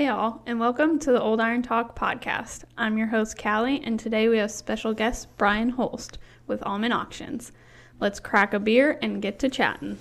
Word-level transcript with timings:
Hey, 0.00 0.08
all, 0.08 0.42
and 0.46 0.58
welcome 0.58 0.98
to 1.00 1.12
the 1.12 1.20
Old 1.20 1.40
Iron 1.40 1.60
Talk 1.60 1.94
podcast. 1.94 2.64
I'm 2.78 2.96
your 2.96 3.08
host, 3.08 3.36
Callie, 3.36 3.82
and 3.84 4.00
today 4.00 4.30
we 4.30 4.38
have 4.38 4.50
special 4.50 4.94
guest 4.94 5.28
Brian 5.36 5.68
Holst 5.68 6.16
with 6.46 6.62
Aumann 6.62 6.90
Auctions. 6.90 7.52
Let's 8.00 8.18
crack 8.18 8.54
a 8.54 8.58
beer 8.58 8.98
and 9.02 9.20
get 9.20 9.38
to 9.40 9.50
chatting. 9.50 9.98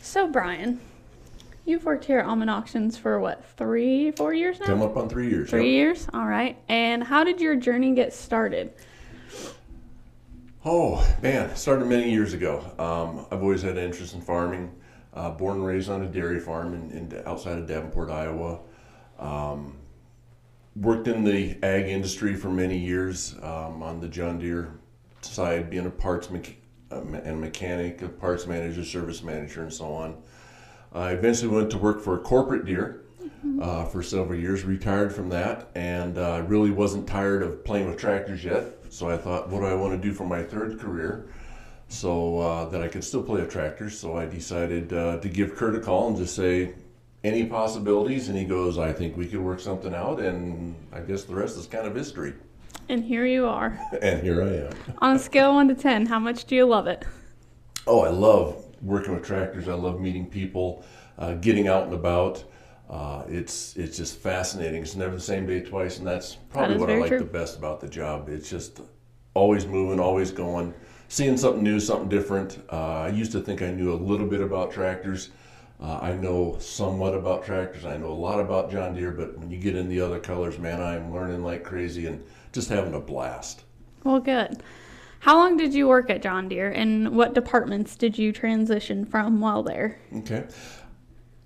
So, 0.00 0.26
Brian, 0.26 0.80
you've 1.66 1.84
worked 1.84 2.06
here 2.06 2.20
at 2.20 2.26
Aumann 2.26 2.48
Auctions 2.48 2.96
for 2.96 3.20
what, 3.20 3.44
three, 3.58 4.12
four 4.12 4.32
years 4.32 4.60
now? 4.60 4.64
Come 4.64 4.80
up 4.80 4.96
on 4.96 5.10
three 5.10 5.28
years. 5.28 5.50
Three 5.50 5.76
yep. 5.76 5.78
years? 5.78 6.08
All 6.14 6.24
right. 6.24 6.56
And 6.70 7.04
how 7.04 7.22
did 7.22 7.38
your 7.38 7.54
journey 7.54 7.94
get 7.94 8.14
started? 8.14 8.72
Oh 10.66 11.06
man, 11.20 11.54
started 11.56 11.86
many 11.86 12.10
years 12.10 12.32
ago. 12.32 12.64
Um, 12.78 13.26
I've 13.30 13.42
always 13.42 13.60
had 13.60 13.76
an 13.76 13.84
interest 13.84 14.14
in 14.14 14.22
farming. 14.22 14.74
Uh, 15.12 15.30
born 15.30 15.58
and 15.58 15.66
raised 15.66 15.90
on 15.90 16.02
a 16.02 16.06
dairy 16.06 16.40
farm 16.40 16.72
in, 16.74 16.90
in 16.90 17.22
outside 17.26 17.58
of 17.58 17.68
Davenport, 17.68 18.10
Iowa. 18.10 18.60
Um, 19.18 19.76
worked 20.74 21.06
in 21.06 21.22
the 21.22 21.56
ag 21.62 21.86
industry 21.86 22.34
for 22.34 22.48
many 22.48 22.78
years 22.78 23.34
um, 23.42 23.82
on 23.82 24.00
the 24.00 24.08
John 24.08 24.38
Deere 24.38 24.72
side, 25.20 25.68
being 25.70 25.86
a 25.86 25.90
parts 25.90 26.30
mech- 26.30 26.56
uh, 26.90 27.02
me- 27.02 27.20
and 27.22 27.40
mechanic, 27.40 28.00
a 28.02 28.08
parts 28.08 28.46
manager, 28.46 28.84
service 28.84 29.22
manager, 29.22 29.62
and 29.62 29.72
so 29.72 29.92
on. 29.92 30.16
I 30.92 31.10
eventually 31.10 31.54
went 31.54 31.70
to 31.72 31.78
work 31.78 32.00
for 32.00 32.16
a 32.16 32.20
corporate 32.20 32.64
Deere 32.64 33.02
uh, 33.60 33.84
for 33.84 34.02
several 34.02 34.38
years, 34.38 34.64
retired 34.64 35.14
from 35.14 35.28
that, 35.28 35.68
and 35.74 36.16
uh, 36.16 36.42
really 36.46 36.70
wasn't 36.70 37.06
tired 37.06 37.42
of 37.42 37.64
playing 37.64 37.86
with 37.88 37.98
tractors 37.98 38.42
yet. 38.42 38.83
So 38.94 39.10
I 39.10 39.16
thought, 39.16 39.48
what 39.48 39.58
do 39.58 39.66
I 39.66 39.74
want 39.74 40.00
to 40.00 40.08
do 40.08 40.14
for 40.14 40.24
my 40.24 40.40
third 40.40 40.78
career? 40.78 41.26
So 41.88 42.38
uh, 42.38 42.68
that 42.68 42.80
I 42.80 42.86
could 42.86 43.02
still 43.02 43.24
play 43.24 43.40
a 43.40 43.46
tractor. 43.46 43.90
So 43.90 44.16
I 44.16 44.24
decided 44.24 44.92
uh, 44.92 45.18
to 45.18 45.28
give 45.28 45.56
Kurt 45.56 45.74
a 45.74 45.80
call 45.80 46.06
and 46.06 46.16
just 46.16 46.36
say, 46.36 46.74
any 47.24 47.44
possibilities? 47.44 48.28
And 48.28 48.38
he 48.38 48.44
goes, 48.44 48.78
I 48.78 48.92
think 48.92 49.16
we 49.16 49.26
could 49.26 49.40
work 49.40 49.58
something 49.58 49.92
out. 49.92 50.20
And 50.20 50.76
I 50.92 51.00
guess 51.00 51.24
the 51.24 51.34
rest 51.34 51.58
is 51.58 51.66
kind 51.66 51.88
of 51.88 51.96
history. 51.96 52.34
And 52.88 53.02
here 53.02 53.26
you 53.26 53.46
are. 53.46 53.76
And 54.00 54.22
here 54.22 54.40
I 54.40 54.68
am. 54.68 54.94
On 54.98 55.16
a 55.16 55.18
scale 55.18 55.50
of 55.50 55.56
1 55.56 55.68
to 55.68 55.74
10, 55.74 56.06
how 56.06 56.20
much 56.20 56.44
do 56.44 56.54
you 56.54 56.64
love 56.64 56.86
it? 56.86 57.04
Oh, 57.88 58.02
I 58.02 58.10
love 58.10 58.64
working 58.80 59.12
with 59.12 59.24
tractors. 59.24 59.66
I 59.66 59.74
love 59.74 60.00
meeting 60.00 60.26
people, 60.26 60.84
uh, 61.18 61.34
getting 61.34 61.66
out 61.66 61.82
and 61.82 61.94
about. 61.94 62.44
Uh, 62.94 63.24
it's 63.26 63.74
it's 63.76 63.96
just 63.96 64.20
fascinating. 64.20 64.80
It's 64.80 64.94
never 64.94 65.16
the 65.16 65.20
same 65.20 65.46
day 65.46 65.60
twice, 65.60 65.98
and 65.98 66.06
that's 66.06 66.36
probably 66.36 66.76
is 66.76 66.80
what 66.80 66.90
I 66.90 66.98
like 66.98 67.08
true. 67.08 67.18
the 67.18 67.24
best 67.24 67.58
about 67.58 67.80
the 67.80 67.88
job. 67.88 68.28
It's 68.28 68.48
just 68.48 68.82
always 69.34 69.66
moving, 69.66 69.98
always 69.98 70.30
going, 70.30 70.72
seeing 71.08 71.36
something 71.36 71.64
new, 71.64 71.80
something 71.80 72.08
different. 72.08 72.60
Uh, 72.70 73.00
I 73.00 73.08
used 73.08 73.32
to 73.32 73.40
think 73.40 73.62
I 73.62 73.72
knew 73.72 73.92
a 73.92 73.96
little 73.96 74.28
bit 74.28 74.40
about 74.40 74.70
tractors. 74.70 75.30
Uh, 75.80 75.98
I 76.00 76.12
know 76.12 76.56
somewhat 76.60 77.14
about 77.14 77.44
tractors. 77.44 77.84
I 77.84 77.96
know 77.96 78.12
a 78.12 78.14
lot 78.14 78.38
about 78.38 78.70
John 78.70 78.94
Deere, 78.94 79.10
but 79.10 79.36
when 79.38 79.50
you 79.50 79.58
get 79.58 79.74
in 79.74 79.88
the 79.88 80.00
other 80.00 80.20
colors, 80.20 80.56
man, 80.60 80.80
I'm 80.80 81.12
learning 81.12 81.42
like 81.42 81.64
crazy 81.64 82.06
and 82.06 82.22
just 82.52 82.68
having 82.68 82.94
a 82.94 83.00
blast. 83.00 83.64
Well, 84.04 84.20
good. 84.20 84.62
How 85.18 85.36
long 85.36 85.56
did 85.56 85.74
you 85.74 85.88
work 85.88 86.10
at 86.10 86.22
John 86.22 86.48
Deere 86.48 86.70
and 86.70 87.16
what 87.16 87.34
departments 87.34 87.96
did 87.96 88.16
you 88.18 88.30
transition 88.30 89.04
from 89.04 89.40
while 89.40 89.64
there? 89.64 89.98
Okay. 90.18 90.44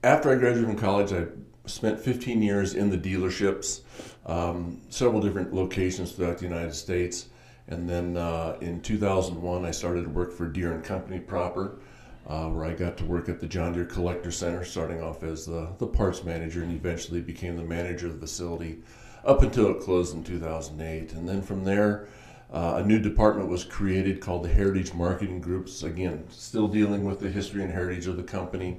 After 0.05 0.31
I 0.31 0.37
graduated 0.37 0.69
from 0.69 0.79
college, 0.79 1.13
I 1.13 1.27
spent 1.67 1.99
15 1.99 2.41
years 2.41 2.75
in 2.75 2.89
the 2.89 2.97
dealerships, 2.97 3.81
um, 4.27 4.81
several 4.91 5.21
different 5.21 5.53
locations 5.53 6.13
throughout 6.13 6.39
the 6.39 6.45
United 6.45 6.75
States. 6.75 7.31
And 7.67 7.91
then 7.91 8.17
uh, 8.17 8.57
in 8.61 8.81
2001, 8.81 9.65
I 9.65 9.73
started 9.73 10.05
to 10.05 10.11
work 10.11 10.33
for 10.33 10.47
Deere 10.47 10.73
and 10.73 10.85
Company 10.85 11.19
proper, 11.19 11.81
uh, 12.29 12.47
where 12.47 12.65
I 12.65 12.75
got 12.75 12.97
to 12.99 13.05
work 13.05 13.29
at 13.29 13.41
the 13.41 13.49
John 13.49 13.73
Deere 13.73 13.87
Collector 13.87 14.31
Center, 14.31 14.65
starting 14.65 15.03
off 15.03 15.25
as 15.25 15.47
the, 15.47 15.69
the 15.79 15.87
parts 15.89 16.23
manager 16.23 16.63
and 16.63 16.73
eventually 16.73 17.21
became 17.21 17.57
the 17.57 17.65
manager 17.65 18.07
of 18.07 18.21
the 18.21 18.27
facility 18.27 18.79
up 19.25 19.43
until 19.43 19.69
it 19.69 19.81
closed 19.81 20.15
in 20.15 20.23
2008. 20.23 21.13
And 21.15 21.29
then 21.29 21.43
from 21.43 21.65
there, 21.65 22.07
uh, 22.53 22.75
a 22.77 22.87
new 22.87 23.01
department 23.01 23.49
was 23.49 23.65
created 23.65 24.21
called 24.21 24.45
the 24.45 24.49
Heritage 24.49 24.95
Marketing 24.95 25.41
Groups. 25.41 25.83
Again, 25.83 26.25
still 26.31 26.69
dealing 26.69 27.05
with 27.05 27.19
the 27.19 27.29
history 27.29 27.65
and 27.65 27.73
heritage 27.73 28.07
of 28.07 28.17
the 28.17 28.23
company. 28.23 28.79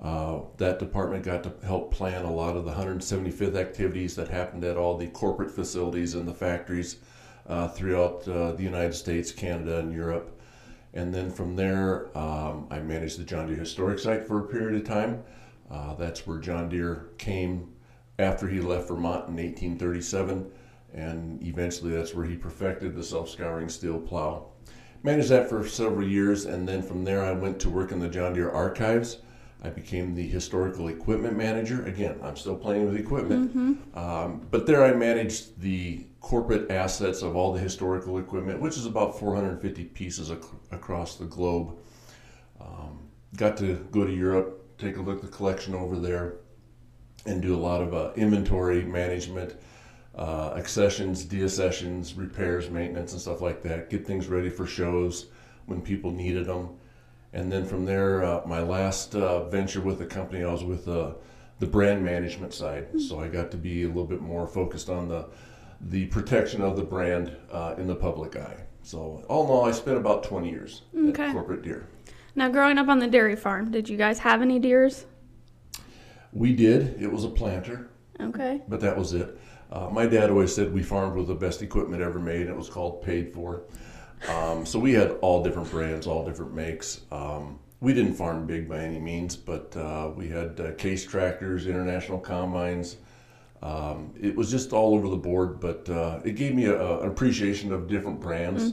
Uh, 0.00 0.40
that 0.58 0.78
department 0.78 1.24
got 1.24 1.42
to 1.42 1.52
help 1.64 1.92
plan 1.92 2.24
a 2.24 2.32
lot 2.32 2.56
of 2.56 2.64
the 2.64 2.72
175th 2.72 3.56
activities 3.56 4.14
that 4.14 4.28
happened 4.28 4.62
at 4.62 4.76
all 4.76 4.96
the 4.96 5.06
corporate 5.08 5.50
facilities 5.50 6.14
and 6.14 6.28
the 6.28 6.34
factories 6.34 6.96
uh, 7.48 7.68
throughout 7.68 8.26
uh, 8.28 8.52
the 8.52 8.62
United 8.62 8.94
States, 8.94 9.32
Canada, 9.32 9.78
and 9.78 9.92
Europe. 9.92 10.38
And 10.92 11.14
then 11.14 11.30
from 11.30 11.56
there, 11.56 12.16
um, 12.16 12.66
I 12.70 12.80
managed 12.80 13.18
the 13.18 13.24
John 13.24 13.46
Deere 13.46 13.56
Historic 13.56 13.98
Site 13.98 14.26
for 14.26 14.40
a 14.40 14.48
period 14.48 14.80
of 14.80 14.88
time. 14.88 15.22
Uh, 15.70 15.94
that's 15.94 16.26
where 16.26 16.38
John 16.38 16.68
Deere 16.68 17.08
came 17.18 17.72
after 18.18 18.48
he 18.48 18.60
left 18.60 18.88
Vermont 18.88 19.28
in 19.28 19.36
1837, 19.36 20.50
and 20.94 21.42
eventually 21.42 21.92
that's 21.92 22.14
where 22.14 22.24
he 22.24 22.36
perfected 22.36 22.94
the 22.94 23.02
self 23.02 23.28
scouring 23.28 23.68
steel 23.68 23.98
plow. 23.98 24.46
Managed 25.02 25.28
that 25.28 25.48
for 25.48 25.66
several 25.66 26.06
years, 26.06 26.46
and 26.46 26.66
then 26.66 26.82
from 26.82 27.04
there, 27.04 27.22
I 27.22 27.32
went 27.32 27.60
to 27.60 27.70
work 27.70 27.92
in 27.92 27.98
the 27.98 28.08
John 28.08 28.32
Deere 28.32 28.50
archives. 28.50 29.18
I 29.62 29.70
became 29.70 30.14
the 30.14 30.26
historical 30.26 30.88
equipment 30.88 31.36
manager. 31.36 31.84
Again, 31.86 32.18
I'm 32.22 32.36
still 32.36 32.56
playing 32.56 32.86
with 32.86 32.96
equipment, 32.96 33.78
um, 33.96 34.46
but 34.50 34.66
there 34.66 34.84
I 34.84 34.92
managed 34.92 35.60
the 35.60 36.04
corporate 36.20 36.70
assets 36.70 37.22
of 37.22 37.34
all 37.36 37.52
the 37.52 37.60
historical 37.60 38.18
equipment, 38.18 38.60
which 38.60 38.76
is 38.76 38.86
about 38.86 39.18
450 39.18 39.84
pieces 39.84 40.30
ac- 40.30 40.40
across 40.72 41.16
the 41.16 41.24
globe. 41.24 41.76
Um, 42.60 42.98
got 43.36 43.56
to 43.58 43.76
go 43.90 44.04
to 44.04 44.12
Europe, 44.12 44.62
take 44.78 44.96
a 44.98 45.00
look 45.00 45.16
at 45.16 45.22
the 45.30 45.36
collection 45.36 45.74
over 45.74 45.96
there, 45.98 46.34
and 47.24 47.40
do 47.42 47.54
a 47.54 47.58
lot 47.58 47.80
of 47.80 47.94
uh, 47.94 48.12
inventory 48.14 48.84
management, 48.84 49.54
uh, 50.16 50.52
accessions, 50.56 51.24
deaccessions, 51.24 52.16
repairs, 52.16 52.70
maintenance, 52.70 53.12
and 53.12 53.20
stuff 53.20 53.40
like 53.40 53.62
that. 53.62 53.90
Get 53.90 54.06
things 54.06 54.28
ready 54.28 54.50
for 54.50 54.66
shows 54.66 55.26
when 55.66 55.80
people 55.80 56.10
needed 56.12 56.46
them. 56.46 56.70
And 57.36 57.52
then 57.52 57.66
from 57.66 57.84
there, 57.84 58.24
uh, 58.24 58.40
my 58.46 58.60
last 58.62 59.14
uh, 59.14 59.44
venture 59.50 59.82
with 59.82 59.98
the 59.98 60.06
company, 60.06 60.42
I 60.42 60.50
was 60.50 60.64
with 60.64 60.88
uh, 60.88 61.12
the 61.58 61.66
brand 61.66 62.02
management 62.02 62.54
side. 62.54 62.86
So 62.98 63.20
I 63.20 63.28
got 63.28 63.50
to 63.50 63.58
be 63.58 63.82
a 63.82 63.88
little 63.88 64.06
bit 64.06 64.22
more 64.22 64.46
focused 64.48 64.88
on 64.88 65.06
the 65.08 65.28
the 65.82 66.06
protection 66.06 66.62
of 66.62 66.74
the 66.74 66.82
brand 66.82 67.36
uh, 67.52 67.74
in 67.76 67.86
the 67.86 67.94
public 67.94 68.34
eye. 68.36 68.56
So 68.82 69.22
all 69.28 69.44
in 69.44 69.50
all, 69.50 69.66
I 69.66 69.72
spent 69.72 69.98
about 69.98 70.24
20 70.24 70.48
years 70.48 70.80
Okay. 70.96 71.26
at 71.26 71.32
corporate 71.32 71.60
Deere. 71.60 71.86
Now, 72.34 72.48
growing 72.48 72.78
up 72.78 72.88
on 72.88 72.98
the 73.00 73.06
dairy 73.06 73.36
farm, 73.36 73.70
did 73.70 73.86
you 73.86 73.98
guys 73.98 74.18
have 74.20 74.40
any 74.40 74.58
Deeres? 74.58 75.04
We 76.32 76.54
did. 76.54 76.96
It 77.02 77.12
was 77.12 77.24
a 77.24 77.28
planter. 77.28 77.90
Okay. 78.18 78.62
but 78.66 78.80
that 78.80 78.96
was 78.96 79.12
it. 79.12 79.38
Uh, 79.70 79.90
my 79.92 80.06
dad 80.06 80.30
always 80.30 80.54
said 80.54 80.72
we 80.72 80.82
farmed 80.82 81.14
with 81.16 81.26
the 81.26 81.34
best 81.34 81.60
equipment 81.60 82.00
ever 82.00 82.18
made. 82.18 82.46
It 82.46 82.56
was 82.56 82.70
called 82.70 83.02
paid 83.02 83.34
for. 83.34 83.64
Um, 84.28 84.64
so 84.66 84.78
we 84.78 84.92
had 84.92 85.12
all 85.20 85.42
different 85.42 85.70
brands, 85.70 86.06
all 86.06 86.24
different 86.24 86.54
makes. 86.54 87.02
Um, 87.12 87.58
we 87.80 87.92
didn't 87.92 88.14
farm 88.14 88.46
big 88.46 88.68
by 88.68 88.78
any 88.78 88.98
means, 88.98 89.36
but 89.36 89.76
uh, 89.76 90.10
we 90.14 90.28
had 90.28 90.58
uh, 90.58 90.72
case 90.72 91.04
tractors, 91.06 91.66
international 91.66 92.18
combines. 92.18 92.96
Um, 93.62 94.12
it 94.20 94.34
was 94.34 94.50
just 94.50 94.72
all 94.72 94.94
over 94.94 95.08
the 95.08 95.16
board, 95.16 95.60
but 95.60 95.88
uh, 95.88 96.20
it 96.24 96.32
gave 96.32 96.54
me 96.54 96.64
a, 96.66 96.80
a- 96.80 97.00
an 97.02 97.08
appreciation 97.08 97.72
of 97.72 97.86
different 97.88 98.20
brands. 98.20 98.72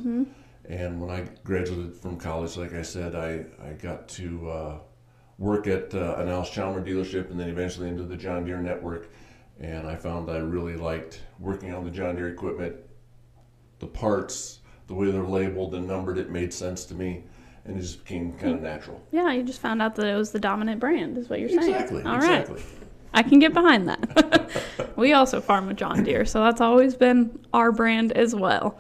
And 0.70 1.02
when 1.02 1.10
I 1.10 1.28
graduated 1.44 1.96
from 1.96 2.18
college, 2.18 2.56
like 2.56 2.74
I 2.74 2.82
said, 2.82 3.16
I, 3.16 3.46
I 3.66 3.74
got 3.74 4.08
to 4.10 4.50
uh, 4.50 4.78
work 5.38 5.68
at 5.68 5.94
uh, 5.94 6.16
an 6.18 6.30
Allis 6.30 6.50
Chalmer 6.50 6.82
dealership 6.86 7.30
and 7.30 7.38
then 7.40 7.50
eventually 7.50 7.90
into 7.90 8.04
the 8.04 8.16
John 8.16 8.46
Deere 8.46 8.62
network. 8.62 9.10
And 9.60 9.86
I 9.88 9.96
found 9.98 10.30
I 10.32 10.38
really 10.38 10.78
liked 10.78 11.22
working 11.38 11.74
on 11.74 11.84
the 11.84 11.92
John 11.92 12.16
Deere 12.16 12.30
equipment. 12.30 12.76
The 13.80 13.88
parts, 13.88 14.60
the 14.88 14.94
way 14.94 15.12
they're 15.12 15.24
labeled 15.24 15.76
and 15.76 15.88
numbered, 15.88 16.18
it 16.18 16.30
made 16.30 16.54
sense 16.54 16.86
to 16.86 16.94
me. 16.94 17.24
And 17.66 17.78
it 17.78 17.82
just 17.82 18.04
became 18.04 18.34
kind 18.34 18.56
of 18.56 18.62
natural. 18.62 19.02
Yeah, 19.12 19.32
you 19.32 19.44
just 19.44 19.62
found 19.62 19.82
out 19.82 19.96
that 19.96 20.06
it 20.06 20.16
was 20.16 20.32
the 20.32 20.40
dominant 20.40 20.82
brand, 20.82 21.18
is 21.18 21.30
what 21.30 21.40
you're 21.40 21.50
saying. 21.50 21.74
Exactly. 21.74 22.04
All 22.04 22.18
right. 22.18 22.42
exactly. 22.42 22.62
I 23.14 23.24
can 23.24 23.40
get 23.40 23.54
behind 23.54 23.88
that. 23.88 24.50
we 24.96 25.14
also 25.14 25.40
farm 25.40 25.68
with 25.68 25.78
John 25.78 26.04
Deere, 26.04 26.26
so 26.26 26.44
that's 26.44 26.62
always 26.62 26.96
been 26.96 27.40
our 27.54 27.72
brand 27.72 28.12
as 28.14 28.36
well. 28.36 28.80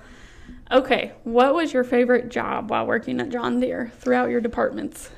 Okay, 0.71 1.11
what 1.23 1.53
was 1.53 1.71
your 1.71 1.83
favorite 1.83 2.29
job 2.29 2.71
while 2.71 2.87
working 2.87 3.21
at 3.21 3.29
John 3.29 3.59
Deere 3.59 3.91
throughout 3.99 4.29
your 4.29 4.41
departments? 4.41 5.11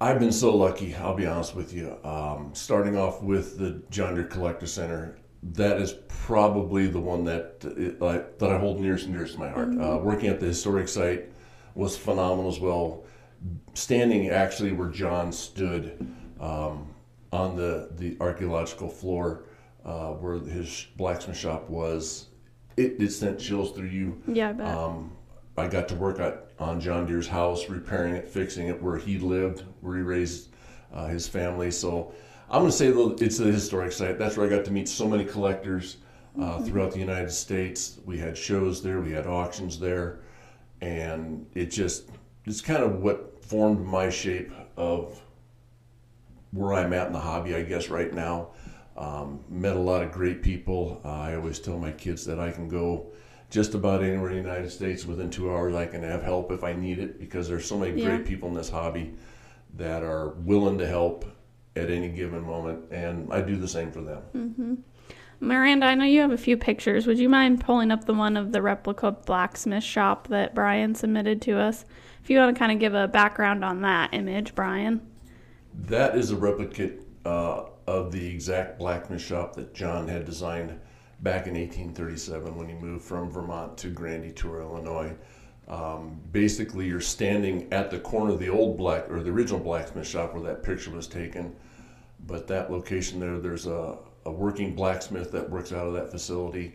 I've 0.00 0.18
been 0.18 0.32
so 0.32 0.56
lucky, 0.56 0.94
I'll 0.94 1.14
be 1.14 1.26
honest 1.26 1.54
with 1.54 1.72
you. 1.72 1.96
Um, 2.04 2.50
starting 2.54 2.96
off 2.96 3.22
with 3.22 3.58
the 3.58 3.82
John 3.90 4.14
Deere 4.14 4.24
Collector 4.24 4.66
Center, 4.66 5.18
that 5.42 5.80
is 5.80 5.94
probably 6.08 6.86
the 6.86 7.00
one 7.00 7.24
that 7.24 7.64
like, 8.00 8.38
that 8.38 8.50
I 8.50 8.58
hold 8.58 8.80
nearest 8.80 9.06
and 9.06 9.14
dearest 9.14 9.34
to 9.34 9.40
my 9.40 9.48
heart. 9.48 9.70
Uh, 9.78 9.98
working 9.98 10.28
at 10.28 10.38
the 10.38 10.46
historic 10.46 10.88
site 10.88 11.30
was 11.74 11.96
phenomenal 11.96 12.50
as 12.50 12.60
well. 12.60 13.04
Standing 13.74 14.30
actually 14.30 14.72
where 14.72 14.88
John 14.88 15.32
stood 15.32 16.06
um, 16.40 16.94
on 17.32 17.56
the, 17.56 17.88
the 17.96 18.16
archaeological 18.20 18.88
floor 18.88 19.44
uh, 19.84 20.10
where 20.10 20.38
his 20.38 20.86
blacksmith 20.96 21.36
shop 21.36 21.68
was, 21.68 22.28
it, 22.76 23.00
it 23.00 23.10
sent 23.10 23.40
chills 23.40 23.72
through 23.72 23.88
you. 23.88 24.22
Yeah, 24.28 24.50
I 24.50 24.52
bet. 24.52 24.68
Um, 24.68 25.12
I 25.58 25.66
got 25.66 25.88
to 25.88 25.96
work 25.96 26.20
at, 26.20 26.50
on 26.58 26.80
John 26.80 27.04
Deere's 27.04 27.26
house, 27.26 27.68
repairing 27.68 28.14
it, 28.14 28.28
fixing 28.28 28.68
it 28.68 28.80
where 28.80 28.96
he 28.96 29.18
lived, 29.18 29.64
where 29.80 29.96
he 29.96 30.02
raised 30.02 30.50
uh, 30.92 31.06
his 31.06 31.26
family. 31.26 31.70
So 31.70 32.14
I'm 32.52 32.60
going 32.60 32.70
to 32.70 32.76
say 32.76 32.90
though 32.90 33.16
it's 33.18 33.40
a 33.40 33.44
historic 33.44 33.92
site. 33.92 34.18
That's 34.18 34.36
where 34.36 34.46
I 34.46 34.50
got 34.50 34.66
to 34.66 34.70
meet 34.70 34.86
so 34.86 35.08
many 35.08 35.24
collectors 35.24 35.96
uh, 36.38 36.60
throughout 36.60 36.92
the 36.92 36.98
United 36.98 37.30
States. 37.30 37.98
We 38.04 38.18
had 38.18 38.36
shows 38.36 38.82
there, 38.82 39.00
we 39.00 39.10
had 39.10 39.26
auctions 39.26 39.78
there, 39.80 40.20
and 40.82 41.46
it 41.54 41.66
just 41.70 42.10
it's 42.44 42.60
kind 42.60 42.82
of 42.82 43.00
what 43.00 43.42
formed 43.42 43.80
my 43.86 44.10
shape 44.10 44.52
of 44.76 45.18
where 46.50 46.74
I'm 46.74 46.92
at 46.92 47.06
in 47.06 47.14
the 47.14 47.20
hobby, 47.20 47.54
I 47.54 47.62
guess, 47.62 47.88
right 47.88 48.12
now. 48.12 48.48
Um, 48.98 49.42
met 49.48 49.74
a 49.74 49.80
lot 49.80 50.02
of 50.02 50.12
great 50.12 50.42
people. 50.42 51.00
Uh, 51.02 51.08
I 51.08 51.36
always 51.36 51.58
tell 51.58 51.78
my 51.78 51.92
kids 51.92 52.26
that 52.26 52.38
I 52.38 52.50
can 52.50 52.68
go 52.68 53.06
just 53.48 53.72
about 53.74 54.02
anywhere 54.02 54.28
in 54.30 54.36
the 54.36 54.42
United 54.42 54.70
States 54.70 55.06
within 55.06 55.30
two 55.30 55.50
hours. 55.50 55.74
I 55.74 55.86
can 55.86 56.02
have 56.02 56.22
help 56.22 56.52
if 56.52 56.62
I 56.62 56.74
need 56.74 56.98
it 56.98 57.18
because 57.18 57.48
there's 57.48 57.64
so 57.64 57.78
many 57.78 57.98
Yeah. 57.98 58.08
great 58.10 58.26
people 58.26 58.50
in 58.50 58.54
this 58.54 58.68
hobby 58.68 59.14
that 59.76 60.02
are 60.02 60.30
willing 60.44 60.76
to 60.76 60.86
help 60.86 61.24
at 61.76 61.90
any 61.90 62.08
given 62.08 62.44
moment, 62.44 62.90
and 62.90 63.32
I 63.32 63.40
do 63.40 63.56
the 63.56 63.68
same 63.68 63.90
for 63.90 64.00
them. 64.00 64.22
Mm-hmm. 64.34 64.74
Miranda, 65.40 65.86
I 65.86 65.94
know 65.96 66.04
you 66.04 66.20
have 66.20 66.30
a 66.30 66.38
few 66.38 66.56
pictures. 66.56 67.06
Would 67.06 67.18
you 67.18 67.28
mind 67.28 67.60
pulling 67.60 67.90
up 67.90 68.04
the 68.04 68.14
one 68.14 68.36
of 68.36 68.52
the 68.52 68.62
replica 68.62 69.10
blacksmith 69.10 69.82
shop 69.82 70.28
that 70.28 70.54
Brian 70.54 70.94
submitted 70.94 71.42
to 71.42 71.58
us? 71.58 71.84
If 72.22 72.30
you 72.30 72.38
want 72.38 72.54
to 72.54 72.58
kind 72.58 72.70
of 72.70 72.78
give 72.78 72.94
a 72.94 73.08
background 73.08 73.64
on 73.64 73.80
that 73.80 74.14
image, 74.14 74.54
Brian. 74.54 75.00
That 75.74 76.16
is 76.16 76.30
a 76.30 76.36
replicate 76.36 77.02
uh, 77.24 77.64
of 77.88 78.12
the 78.12 78.24
exact 78.24 78.78
blacksmith 78.78 79.20
shop 79.20 79.56
that 79.56 79.74
John 79.74 80.06
had 80.06 80.24
designed 80.24 80.78
back 81.22 81.46
in 81.46 81.54
1837 81.54 82.56
when 82.56 82.68
he 82.68 82.74
moved 82.74 83.04
from 83.04 83.30
Vermont 83.30 83.76
to 83.78 83.88
Grand 83.88 84.22
Detour, 84.22 84.60
Illinois. 84.60 85.12
Um, 85.72 86.20
basically, 86.32 86.86
you're 86.86 87.00
standing 87.00 87.72
at 87.72 87.90
the 87.90 87.98
corner 87.98 88.32
of 88.32 88.38
the 88.38 88.50
old 88.50 88.76
black 88.76 89.10
or 89.10 89.22
the 89.22 89.30
original 89.30 89.58
blacksmith 89.58 90.06
shop 90.06 90.34
where 90.34 90.42
that 90.42 90.62
picture 90.62 90.90
was 90.90 91.06
taken. 91.06 91.56
But 92.26 92.46
that 92.48 92.70
location 92.70 93.18
there, 93.18 93.38
there's 93.38 93.66
a, 93.66 93.96
a 94.26 94.30
working 94.30 94.74
blacksmith 94.74 95.32
that 95.32 95.48
works 95.48 95.72
out 95.72 95.86
of 95.86 95.94
that 95.94 96.10
facility, 96.10 96.74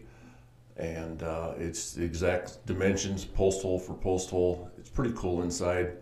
and 0.78 1.22
uh, 1.22 1.54
it's 1.60 1.94
the 1.94 2.04
exact 2.04 2.66
dimensions, 2.66 3.24
post 3.24 3.62
hole 3.62 3.78
for 3.78 3.94
post 3.94 4.32
hole. 4.32 4.72
It's 4.80 4.90
pretty 4.90 5.14
cool 5.16 5.44
inside. 5.44 5.98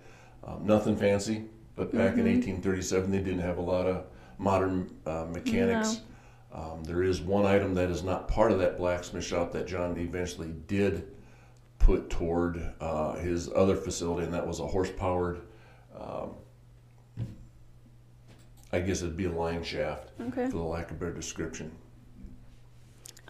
Um, 0.45 0.65
nothing 0.65 0.95
fancy, 0.95 1.43
but 1.75 1.91
back 1.91 2.13
in 2.13 2.23
1837, 2.23 3.11
they 3.11 3.17
didn't 3.17 3.39
have 3.39 3.57
a 3.57 3.61
lot 3.61 3.87
of 3.87 4.05
modern 4.37 4.89
uh, 5.05 5.25
mechanics. 5.29 5.99
Um, 6.53 6.81
there 6.85 7.03
is 7.03 7.19
one 7.19 7.45
item 7.45 7.73
that 7.73 7.89
is 7.89 8.03
not 8.03 8.29
part 8.29 8.53
of 8.53 8.59
that 8.59 8.77
blacksmith 8.77 9.25
shop 9.25 9.51
that 9.51 9.67
John 9.67 9.97
eventually 9.97 10.53
did 10.67 11.11
put 11.85 12.09
toward 12.09 12.73
uh, 12.81 13.13
his 13.13 13.47
other 13.55 13.75
facility, 13.75 14.25
and 14.25 14.33
that 14.33 14.45
was 14.45 14.59
a 14.59 14.65
horse 14.65 14.89
powered, 14.97 15.41
um, 15.95 16.31
I 18.73 18.79
guess 18.79 19.03
it'd 19.03 19.15
be 19.15 19.25
a 19.25 19.31
line 19.31 19.63
shaft, 19.63 20.09
Okay. 20.19 20.45
for 20.47 20.57
the 20.57 20.63
lack 20.63 20.89
of 20.89 20.99
better 20.99 21.13
description. 21.13 21.71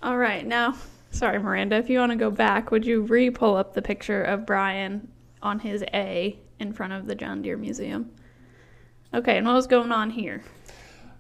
All 0.02 0.18
right. 0.18 0.48
Now, 0.48 0.76
sorry, 1.12 1.38
Miranda, 1.38 1.76
if 1.76 1.90
you 1.90 2.00
want 2.00 2.14
to 2.14 2.18
go 2.18 2.32
back, 2.32 2.72
would 2.72 2.86
you 2.86 3.02
re 3.02 3.30
pull 3.30 3.58
up 3.58 3.74
the 3.74 3.82
picture 3.82 4.24
of 4.24 4.46
Brian 4.46 5.10
on 5.42 5.60
his 5.60 5.84
A 5.94 6.40
in 6.60 6.72
front 6.72 6.94
of 6.94 7.08
the 7.08 7.16
John 7.16 7.42
Deere 7.42 7.58
Museum? 7.58 8.10
Okay, 9.14 9.38
and 9.38 9.46
what 9.46 9.54
was 9.56 9.68
going 9.68 9.92
on 9.92 10.10
here? 10.10 10.44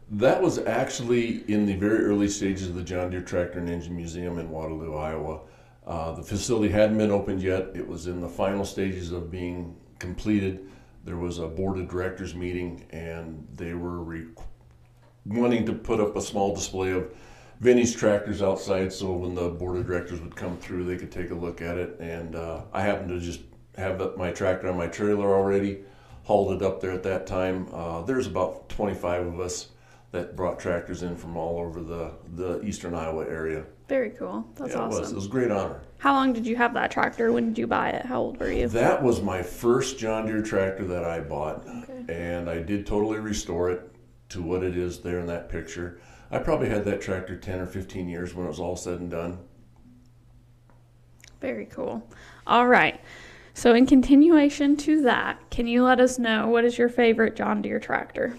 That 0.09 0.41
was 0.41 0.59
actually 0.59 1.43
in 1.51 1.65
the 1.65 1.75
very 1.75 2.05
early 2.05 2.29
stages 2.29 2.69
of 2.69 2.75
the 2.75 2.83
John 2.83 3.09
Deere 3.09 3.21
Tractor 3.21 3.59
and 3.59 3.69
Engine 3.69 3.95
Museum 3.95 4.39
in 4.39 4.49
Waterloo, 4.49 4.95
Iowa. 4.95 5.41
Uh, 5.85 6.13
the 6.13 6.23
facility 6.23 6.71
hadn't 6.71 6.97
been 6.97 7.11
opened 7.11 7.41
yet. 7.41 7.69
It 7.75 7.87
was 7.87 8.07
in 8.07 8.21
the 8.21 8.29
final 8.29 8.65
stages 8.65 9.11
of 9.11 9.29
being 9.29 9.75
completed. 9.99 10.67
There 11.03 11.17
was 11.17 11.37
a 11.37 11.47
board 11.47 11.77
of 11.77 11.89
directors 11.89 12.33
meeting, 12.33 12.85
and 12.89 13.47
they 13.53 13.75
were 13.75 14.01
re- 14.01 14.25
wanting 15.25 15.65
to 15.67 15.73
put 15.73 15.99
up 15.99 16.15
a 16.15 16.21
small 16.21 16.55
display 16.55 16.91
of 16.91 17.13
vintage 17.59 17.95
tractors 17.95 18.41
outside, 18.41 18.91
so 18.91 19.13
when 19.13 19.35
the 19.35 19.49
board 19.49 19.77
of 19.77 19.85
directors 19.85 20.19
would 20.21 20.35
come 20.35 20.57
through, 20.57 20.85
they 20.85 20.97
could 20.97 21.11
take 21.11 21.29
a 21.29 21.35
look 21.35 21.61
at 21.61 21.77
it. 21.77 21.97
And 21.99 22.35
uh, 22.35 22.63
I 22.73 22.81
happened 22.81 23.09
to 23.09 23.19
just 23.19 23.41
have 23.77 24.17
my 24.17 24.31
tractor 24.31 24.69
on 24.69 24.77
my 24.77 24.87
trailer 24.87 25.35
already, 25.35 25.83
hauled 26.23 26.53
it 26.53 26.65
up 26.65 26.81
there 26.81 26.91
at 26.91 27.03
that 27.03 27.27
time. 27.27 27.67
Uh, 27.71 28.01
there's 28.01 28.25
about 28.25 28.69
25 28.69 29.27
of 29.27 29.39
us 29.39 29.69
that 30.11 30.35
brought 30.35 30.59
tractors 30.59 31.03
in 31.03 31.15
from 31.15 31.37
all 31.37 31.59
over 31.59 31.81
the, 31.81 32.11
the 32.33 32.61
eastern 32.63 32.95
Iowa 32.95 33.25
area. 33.25 33.65
Very 33.87 34.09
cool. 34.11 34.47
That's 34.55 34.73
yeah, 34.73 34.85
it 34.85 34.89
was. 34.89 35.11
It 35.11 35.15
was 35.15 35.25
a 35.27 35.29
great 35.29 35.51
honor. 35.51 35.81
How 35.99 36.13
long 36.13 36.33
did 36.33 36.45
you 36.47 36.55
have 36.55 36.73
that 36.73 36.91
tractor? 36.91 37.31
When 37.31 37.49
did 37.49 37.57
you 37.57 37.67
buy 37.67 37.89
it? 37.89 38.05
How 38.05 38.19
old 38.19 38.39
were 38.39 38.51
you? 38.51 38.67
That 38.67 39.03
was 39.03 39.21
my 39.21 39.43
first 39.43 39.99
John 39.99 40.25
Deere 40.25 40.41
tractor 40.41 40.85
that 40.85 41.03
I 41.03 41.19
bought, 41.19 41.67
Okay. 41.67 42.05
and 42.13 42.49
I 42.49 42.61
did 42.61 42.85
totally 42.87 43.19
restore 43.19 43.69
it 43.69 43.95
to 44.29 44.41
what 44.41 44.63
it 44.63 44.75
is 44.75 44.99
there 45.01 45.19
in 45.19 45.27
that 45.27 45.49
picture. 45.49 45.99
I 46.31 46.39
probably 46.39 46.69
had 46.69 46.83
that 46.85 47.01
tractor 47.01 47.37
10 47.37 47.59
or 47.59 47.67
15 47.67 48.09
years 48.09 48.33
when 48.33 48.45
it 48.45 48.49
was 48.49 48.59
all 48.59 48.75
said 48.75 48.99
and 48.99 49.11
done. 49.11 49.39
Very 51.39 51.65
cool. 51.65 52.07
All 52.47 52.67
right. 52.67 52.99
So, 53.53 53.73
in 53.73 53.85
continuation 53.85 54.75
to 54.77 55.01
that, 55.03 55.39
can 55.49 55.67
you 55.67 55.83
let 55.83 55.99
us 55.99 56.19
know 56.19 56.47
what 56.47 56.65
is 56.65 56.77
your 56.77 56.89
favorite 56.89 57.35
John 57.35 57.61
Deere 57.61 57.79
tractor? 57.79 58.37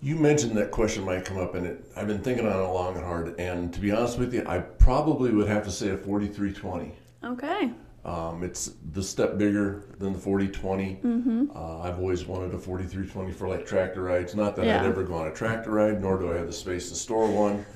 You 0.00 0.14
mentioned 0.14 0.56
that 0.56 0.70
question 0.70 1.04
might 1.04 1.24
come 1.24 1.38
up, 1.38 1.54
and 1.54 1.66
it, 1.66 1.84
I've 1.96 2.06
been 2.06 2.20
thinking 2.20 2.46
on 2.46 2.52
it 2.52 2.64
long 2.72 2.94
and 2.96 3.04
hard. 3.04 3.38
And 3.40 3.72
to 3.74 3.80
be 3.80 3.90
honest 3.90 4.18
with 4.18 4.32
you, 4.32 4.44
I 4.46 4.58
probably 4.60 5.32
would 5.32 5.48
have 5.48 5.64
to 5.64 5.72
say 5.72 5.88
a 5.90 5.96
4320. 5.96 6.92
Okay. 7.24 7.72
Um, 8.04 8.44
it's 8.44 8.72
the 8.92 9.02
step 9.02 9.36
bigger 9.38 9.82
than 9.98 10.12
the 10.12 10.18
4020. 10.18 11.00
Mm-hmm. 11.02 11.46
Uh, 11.54 11.80
I've 11.80 11.98
always 11.98 12.24
wanted 12.26 12.54
a 12.54 12.58
4320 12.58 13.32
for 13.32 13.48
like 13.48 13.66
tractor 13.66 14.02
rides. 14.02 14.36
Not 14.36 14.54
that 14.56 14.66
Yeah. 14.66 14.80
I'd 14.80 14.86
ever 14.86 15.02
go 15.02 15.14
on 15.14 15.26
a 15.26 15.34
tractor 15.34 15.72
ride, 15.72 16.00
nor 16.00 16.16
do 16.16 16.32
I 16.32 16.36
have 16.36 16.46
the 16.46 16.52
space 16.52 16.88
to 16.90 16.94
store 16.94 17.28
one. 17.28 17.66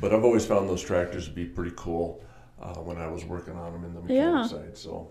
But 0.00 0.14
I've 0.14 0.24
always 0.24 0.46
found 0.46 0.68
those 0.68 0.82
tractors 0.82 1.26
to 1.26 1.32
be 1.32 1.44
pretty 1.44 1.72
cool 1.76 2.22
uh, 2.62 2.74
when 2.76 2.98
I 2.98 3.08
was 3.08 3.24
working 3.24 3.56
on 3.56 3.72
them 3.72 3.84
in 3.84 3.94
the 3.94 4.00
mechanic 4.00 4.22
Yeah. 4.24 4.46
side. 4.46 4.78
So 4.78 5.08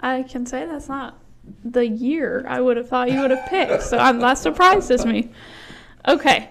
I 0.00 0.22
can 0.22 0.46
say 0.46 0.64
that's 0.64 0.88
not 0.88 1.18
the 1.64 1.86
year 1.86 2.44
I 2.48 2.60
would 2.62 2.78
have 2.78 2.88
thought 2.88 3.10
you 3.12 3.20
would 3.20 3.30
have 3.30 3.46
picked. 3.50 3.82
So 3.82 3.98
I'm 3.98 4.18
that 4.20 4.38
surprises 4.38 5.04
me. 5.04 5.30
Okay. 6.06 6.50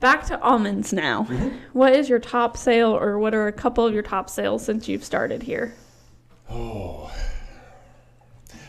Back 0.00 0.26
to 0.26 0.36
Aumann's 0.38 0.92
now. 0.92 1.24
What 1.72 1.94
is 1.94 2.08
your 2.08 2.18
top 2.18 2.56
sale 2.56 2.90
or 2.90 3.18
what 3.18 3.34
are 3.34 3.46
a 3.46 3.52
couple 3.52 3.86
of 3.86 3.94
your 3.94 4.02
top 4.02 4.28
sales 4.28 4.64
since 4.64 4.88
you've 4.88 5.04
started 5.04 5.42
here? 5.42 5.74
Oh, 6.50 7.10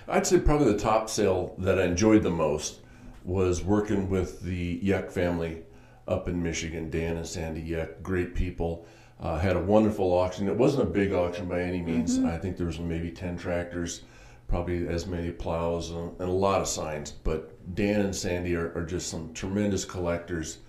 I'd 0.08 0.26
say 0.26 0.40
probably 0.40 0.72
the 0.72 0.80
top 0.80 1.10
sale 1.10 1.56
that 1.58 1.80
I 1.80 1.84
enjoyed 1.84 2.24
the 2.24 2.30
most 2.30 2.80
was 3.26 3.64
working 3.64 4.10
with 4.10 4.42
the 4.42 4.80
Yuck 4.80 5.12
family 5.12 5.64
up 6.08 6.30
in 6.30 6.42
Michigan. 6.42 6.90
Dan 6.90 7.18
and 7.18 7.28
Sandy 7.28 7.68
Yuck, 7.68 8.02
great 8.02 8.36
people. 8.36 8.86
Uh, 9.20 9.38
had 9.38 9.56
a 9.56 9.62
wonderful 9.62 10.14
auction. 10.14 10.48
It 10.48 10.56
wasn't 10.56 10.84
a 10.84 10.92
big 10.92 11.12
auction 11.12 11.50
by 11.50 11.62
any 11.62 11.82
means. 11.82 12.20
I 12.20 12.38
think 12.38 12.56
there 12.56 12.68
was 12.68 12.80
maybe 12.80 13.12
ten 13.12 13.38
tractors, 13.38 14.04
probably 14.48 14.88
as 14.88 15.08
many 15.08 15.32
plows, 15.32 15.92
and, 15.92 16.20
a 16.20 16.25
lot 16.28 16.62
of 16.62 16.68
signs. 16.68 17.12
But 17.12 17.75
Dan 17.75 18.02
and 18.02 18.16
Sandy 18.16 18.56
are, 18.56 18.72
are 18.75 18.86
just 18.86 19.10
some 19.10 19.34
tremendous 19.34 19.86
collectors 19.86 20.60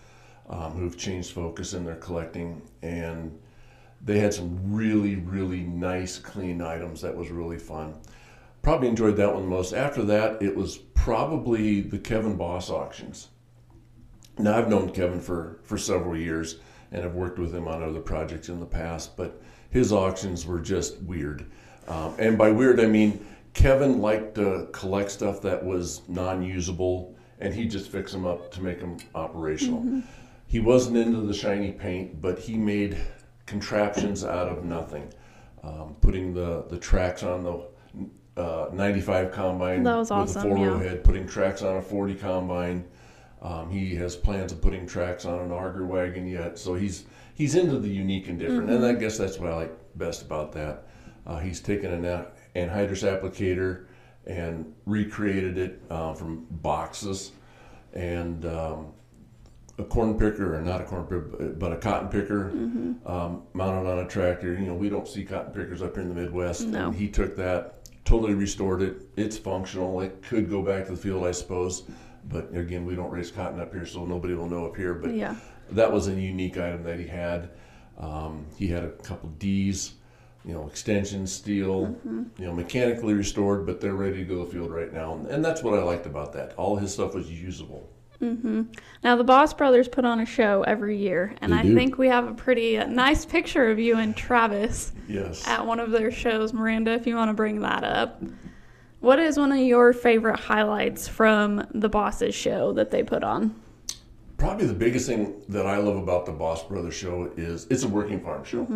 um, 0.48 0.72
who've 0.72 0.96
changed 0.96 1.32
focus 1.32 1.74
in 1.74 1.84
their 1.84 1.96
collecting. 1.96 2.62
And 2.82 3.38
they 4.02 4.20
had 4.20 4.32
some 4.32 4.58
really 4.72 5.16
really 5.16 5.60
nice 5.60 6.18
clean 6.18 6.62
items 6.62 7.00
that 7.02 7.16
was 7.16 7.30
really 7.30 7.58
fun. 7.58 7.94
Probably 8.62 8.88
enjoyed 8.88 9.16
that 9.16 9.32
one 9.32 9.42
the 9.42 9.48
most. 9.48 9.72
After 9.72 10.02
that 10.04 10.42
it 10.42 10.54
was 10.54 10.78
probably 10.78 11.80
the 11.80 11.98
kevin 11.98 12.36
boss 12.36 12.70
auctions. 12.70 13.28
Now 14.38 14.56
i've 14.56 14.68
known 14.68 14.90
kevin 14.90 15.20
for 15.20 15.60
for 15.62 15.78
several 15.78 16.16
years 16.16 16.56
and 16.92 17.02
have 17.02 17.14
worked 17.14 17.38
with 17.38 17.54
him 17.54 17.66
on 17.66 17.82
other 17.82 18.00
projects 18.00 18.48
in 18.48 18.60
the 18.60 18.66
past 18.66 19.16
but 19.16 19.40
his 19.70 19.92
auctions 19.92 20.46
were 20.46 20.60
just 20.60 21.00
weird. 21.02 21.44
Um, 21.88 22.14
and 22.18 22.36
by 22.36 22.50
weird 22.50 22.80
i 22.80 22.86
mean 22.86 23.24
kevin 23.56 24.00
liked 24.00 24.34
to 24.34 24.68
collect 24.72 25.10
stuff 25.10 25.40
that 25.42 25.64
was 25.64 26.02
non-usable 26.08 27.14
and 27.40 27.54
he 27.54 27.66
just 27.66 27.90
fix 27.90 28.12
them 28.12 28.24
up 28.26 28.50
to 28.50 28.62
make 28.62 28.80
them 28.80 28.96
operational 29.14 30.02
he 30.46 30.60
wasn't 30.60 30.96
into 30.96 31.20
the 31.22 31.34
shiny 31.34 31.72
paint 31.72 32.20
but 32.20 32.38
he 32.38 32.56
made 32.56 32.96
contraptions 33.46 34.24
out 34.24 34.48
of 34.48 34.64
nothing. 34.64 35.12
Um, 35.62 35.96
putting 36.00 36.34
the, 36.34 36.64
the 36.68 36.78
tracks 36.78 37.22
on 37.22 37.42
the 37.44 38.40
uh, 38.40 38.68
95 38.72 39.32
combine 39.32 39.82
That 39.84 39.96
was 39.96 40.10
with 40.10 40.18
a 40.18 40.22
awesome, 40.22 40.42
four 40.42 40.56
row 40.56 40.76
yeah. 40.80 40.88
head, 40.90 41.04
putting 41.04 41.26
tracks 41.26 41.62
on 41.62 41.76
a 41.76 41.82
40 41.82 42.14
combine. 42.16 42.84
Um, 43.42 43.70
he 43.70 43.94
has 43.96 44.14
plans 44.16 44.52
of 44.52 44.60
putting 44.60 44.86
tracks 44.86 45.24
on 45.24 45.38
an 45.40 45.50
auger 45.52 45.84
wagon 45.86 46.26
yet, 46.26 46.58
so 46.58 46.74
he's 46.74 47.04
he's 47.34 47.54
into 47.54 47.78
the 47.78 47.88
unique 47.88 48.28
and 48.28 48.38
different, 48.38 48.70
and 48.70 48.84
I 48.84 48.90
Mm-hmm. 48.92 49.00
guess 49.00 49.16
that's 49.18 49.38
what 49.38 49.50
I 49.50 49.54
like 49.56 49.72
best 49.96 50.22
about 50.22 50.52
that. 50.52 50.86
Uh, 51.26 51.38
he's 51.38 51.60
taken 51.60 51.92
an 51.92 52.04
a- 52.56 52.68
anhydrous 52.68 53.02
applicator 53.04 53.86
and 54.26 54.72
recreated 54.86 55.56
it 55.58 55.80
uh, 55.90 56.12
from 56.14 56.46
boxes, 56.50 57.32
and 57.92 58.44
um, 58.46 58.88
a 59.78 59.84
corn 59.84 60.18
picker, 60.18 60.56
or 60.56 60.60
not 60.62 60.80
a 60.80 60.84
corn 60.84 61.04
picker, 61.04 61.20
but 61.58 61.72
a 61.72 61.76
cotton 61.76 62.08
picker 62.08 62.48
um, 63.06 63.42
mounted 63.52 63.88
on 63.88 63.98
a 64.00 64.08
tractor. 64.08 64.54
You 64.54 64.66
know, 64.66 64.74
we 64.74 64.88
don't 64.88 65.06
see 65.06 65.24
cotton 65.24 65.52
pickers 65.52 65.80
up 65.82 65.94
here 65.94 66.02
in 66.02 66.08
the 66.08 66.14
Midwest. 66.14 66.62
No. 66.66 66.88
And 66.88 66.96
he 66.96 67.08
took 67.08 67.36
that, 67.36 67.88
totally 68.04 68.34
restored 68.34 68.82
it. 68.82 68.96
It's 69.16 69.36
functional. 69.38 70.00
It 70.00 70.22
could 70.22 70.50
go 70.50 70.62
back 70.62 70.86
to 70.86 70.92
the 70.92 70.96
field, 70.96 71.24
I 71.24 71.30
suppose. 71.32 71.84
But 72.28 72.52
again, 72.56 72.84
we 72.84 72.96
don't 72.96 73.10
raise 73.10 73.30
cotton 73.30 73.60
up 73.60 73.72
here, 73.72 73.86
so 73.86 74.04
nobody 74.04 74.34
will 74.34 74.48
know 74.48 74.66
up 74.66 74.76
here. 74.76 74.94
But 74.94 75.14
Yeah. 75.14 75.36
that 75.70 75.92
was 75.92 76.08
a 76.08 76.12
unique 76.12 76.56
item 76.58 76.82
that 76.82 76.98
he 76.98 77.06
had. 77.06 77.50
Um, 77.98 78.46
he 78.56 78.66
had 78.66 78.82
a 78.82 78.90
couple 78.90 79.28
D's, 79.38 79.92
you 80.46 80.54
know, 80.54 80.66
extension 80.68 81.26
steel, 81.26 81.86
Mm-hmm. 81.86 82.22
you 82.38 82.46
know, 82.46 82.54
mechanically 82.54 83.14
restored, 83.14 83.66
but 83.66 83.80
they're 83.80 83.94
ready 83.94 84.18
to 84.18 84.24
go 84.24 84.38
to 84.40 84.44
the 84.46 84.50
field 84.52 84.70
right 84.70 84.92
now. 84.92 85.14
And 85.28 85.44
that's 85.44 85.62
what 85.62 85.74
I 85.74 85.82
liked 85.82 86.06
about 86.06 86.32
that. 86.34 86.54
All 86.56 86.76
his 86.76 86.92
stuff 86.92 87.14
was 87.14 87.28
usable. 87.30 87.90
Now 88.18 89.16
the 89.16 89.24
Boss 89.24 89.52
Brothers 89.52 89.88
put 89.88 90.06
on 90.06 90.20
a 90.20 90.24
show 90.26 90.62
every 90.62 90.96
year, 90.96 91.34
and 91.42 91.52
They 91.52 91.56
I 91.58 91.62
do. 91.64 91.74
think 91.74 91.98
we 91.98 92.08
have 92.08 92.26
a 92.26 92.32
pretty 92.32 92.78
uh, 92.78 92.86
nice 92.86 93.26
picture 93.26 93.70
of 93.70 93.78
you 93.78 93.98
and 93.98 94.16
Travis 94.16 94.92
Yes. 95.06 95.46
at 95.46 95.66
one 95.66 95.80
of 95.80 95.90
their 95.90 96.10
shows. 96.10 96.54
Miranda, 96.54 96.92
if 96.92 97.06
you 97.06 97.14
want 97.14 97.28
to 97.28 97.34
bring 97.34 97.60
that 97.60 97.84
up. 97.84 98.22
What 99.00 99.18
is 99.18 99.36
one 99.38 99.52
of 99.52 99.58
your 99.58 99.92
favorite 99.92 100.40
highlights 100.40 101.06
from 101.06 101.66
the 101.74 101.90
Bosses 101.90 102.34
show 102.34 102.72
that 102.72 102.90
they 102.90 103.02
put 103.02 103.22
on? 103.22 103.54
Probably 104.38 104.66
the 104.66 104.72
biggest 104.72 105.06
thing 105.06 105.42
that 105.50 105.66
I 105.66 105.76
love 105.76 105.96
about 105.96 106.24
the 106.24 106.32
Boss 106.32 106.64
Brothers 106.64 106.94
show 106.94 107.30
is 107.36 107.66
it's 107.68 107.82
a 107.82 107.88
working 107.88 108.20
farm 108.20 108.44
show. 108.44 108.66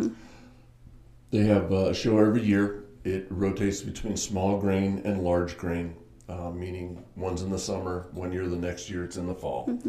They 1.31 1.45
have 1.45 1.71
a 1.71 1.93
show 1.93 2.17
every 2.19 2.43
year. 2.43 2.83
It 3.03 3.27
rotates 3.29 3.81
between 3.81 4.17
small 4.17 4.59
grain 4.59 5.01
and 5.05 5.23
large 5.23 5.57
grain, 5.57 5.95
uh, 6.29 6.51
meaning 6.51 7.03
one's 7.15 7.41
in 7.41 7.49
the 7.49 7.57
summer, 7.57 8.07
one 8.11 8.31
year 8.31 8.47
the 8.47 8.57
next 8.57 8.89
year 8.89 9.03
it's 9.05 9.17
in 9.17 9.25
the 9.27 9.33
fall. 9.33 9.79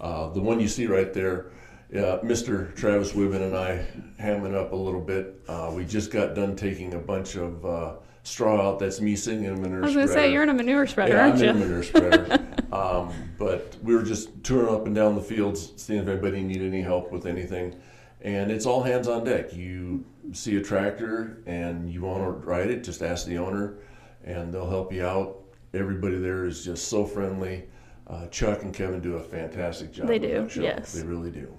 Uh, 0.00 0.28
the 0.28 0.40
one 0.40 0.60
you 0.60 0.68
see 0.68 0.86
right 0.86 1.12
there, 1.12 1.46
uh, 1.92 2.18
Mr. 2.22 2.74
Travis 2.76 3.12
Wibben 3.12 3.42
and 3.42 3.56
I 3.56 3.84
hamming 4.20 4.54
up 4.54 4.72
a 4.72 4.76
little 4.76 5.00
bit. 5.00 5.40
Uh, 5.48 5.72
we 5.74 5.84
just 5.84 6.10
got 6.10 6.34
done 6.34 6.54
taking 6.56 6.94
a 6.94 6.98
bunch 6.98 7.36
of 7.36 7.64
uh, 7.64 7.94
straw 8.22 8.68
out. 8.68 8.78
That's 8.78 9.00
me 9.00 9.16
sitting 9.16 9.44
in 9.44 9.54
a 9.54 9.56
manure 9.56 9.82
I 9.82 9.86
was 9.86 9.94
going 9.94 10.06
to 10.06 10.12
say 10.12 10.18
spreader. 10.18 10.32
you're 10.32 10.42
in 10.44 10.48
a 10.50 10.54
manure 10.54 10.86
spreader, 10.86 11.14
Yeah, 11.14 11.22
aren't 11.22 11.34
I'm 11.34 11.40
you? 11.42 11.50
in 11.50 11.56
a 11.56 11.58
manure 11.58 11.82
spreader. 11.82 12.46
um, 12.72 13.12
but 13.38 13.76
we 13.82 13.94
were 13.94 14.02
just 14.02 14.28
touring 14.44 14.74
up 14.74 14.86
and 14.86 14.94
down 14.94 15.14
the 15.16 15.22
fields, 15.22 15.72
seeing 15.76 16.00
if 16.02 16.08
anybody 16.08 16.42
needed 16.42 16.68
any 16.72 16.82
help 16.82 17.10
with 17.10 17.26
anything. 17.26 17.74
And 18.20 18.52
it's 18.52 18.66
all 18.66 18.82
hands 18.84 19.08
on 19.08 19.24
deck. 19.24 19.52
You 19.52 20.04
see 20.32 20.56
a 20.56 20.62
tractor 20.62 21.42
and 21.46 21.90
you 21.90 22.02
want 22.02 22.22
to 22.22 22.46
ride 22.46 22.70
it, 22.70 22.84
just 22.84 23.02
ask 23.02 23.26
the 23.26 23.38
owner, 23.38 23.78
and 24.24 24.52
they'll 24.52 24.68
help 24.68 24.92
you 24.92 25.04
out. 25.04 25.38
Everybody 25.74 26.16
there 26.16 26.44
is 26.44 26.64
just 26.64 26.88
so 26.88 27.04
friendly. 27.04 27.64
Uh, 28.06 28.26
Chuck 28.28 28.62
and 28.62 28.74
Kevin 28.74 29.00
do 29.00 29.16
a 29.16 29.20
fantastic 29.20 29.92
job. 29.92 30.06
They 30.06 30.18
do, 30.18 30.48
yes. 30.54 30.92
They 30.92 31.02
really 31.02 31.30
do. 31.30 31.52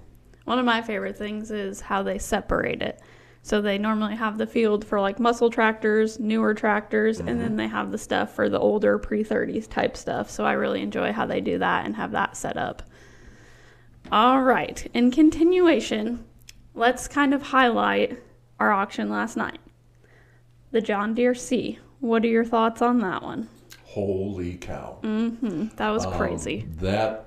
One 0.44 0.58
of 0.58 0.64
my 0.64 0.82
favorite 0.82 1.16
things 1.16 1.50
is 1.50 1.80
how 1.80 2.02
they 2.02 2.18
separate 2.18 2.82
it. 2.82 3.00
So 3.42 3.60
they 3.60 3.76
normally 3.76 4.16
have 4.16 4.38
the 4.38 4.46
field 4.46 4.86
for 4.86 5.00
like 5.00 5.18
muscle 5.18 5.50
tractors, 5.50 6.18
newer 6.18 6.54
tractors, 6.54 7.20
and 7.20 7.38
then 7.38 7.56
they 7.56 7.66
have 7.66 7.92
the 7.92 7.98
stuff 7.98 8.34
for 8.34 8.48
the 8.48 8.58
older 8.58 8.98
pre 8.98 9.22
30s 9.22 9.68
type 9.68 9.98
stuff. 9.98 10.30
So 10.30 10.46
I 10.46 10.52
really 10.52 10.80
enjoy 10.80 11.12
how 11.12 11.26
they 11.26 11.42
do 11.42 11.58
that 11.58 11.84
and 11.84 11.94
have 11.94 12.12
that 12.12 12.38
set 12.38 12.56
up. 12.56 12.82
All 14.10 14.40
right. 14.40 14.86
In 14.94 15.10
continuation, 15.10 16.24
let's 16.74 17.06
kind 17.06 17.34
of 17.34 17.42
highlight 17.42 18.22
our 18.64 18.72
auction 18.72 19.10
last 19.10 19.36
night. 19.36 19.58
The 20.72 20.80
John 20.80 21.12
Deere 21.14 21.34
C. 21.34 21.78
What 22.00 22.24
are 22.24 22.28
your 22.28 22.44
thoughts 22.46 22.80
on 22.80 22.98
that 23.00 23.22
one? 23.22 23.46
Holy 23.84 24.54
cow. 24.54 24.98
That 25.02 25.90
was 25.90 26.06
Um, 26.06 26.14
crazy. 26.14 26.66
that 26.78 27.26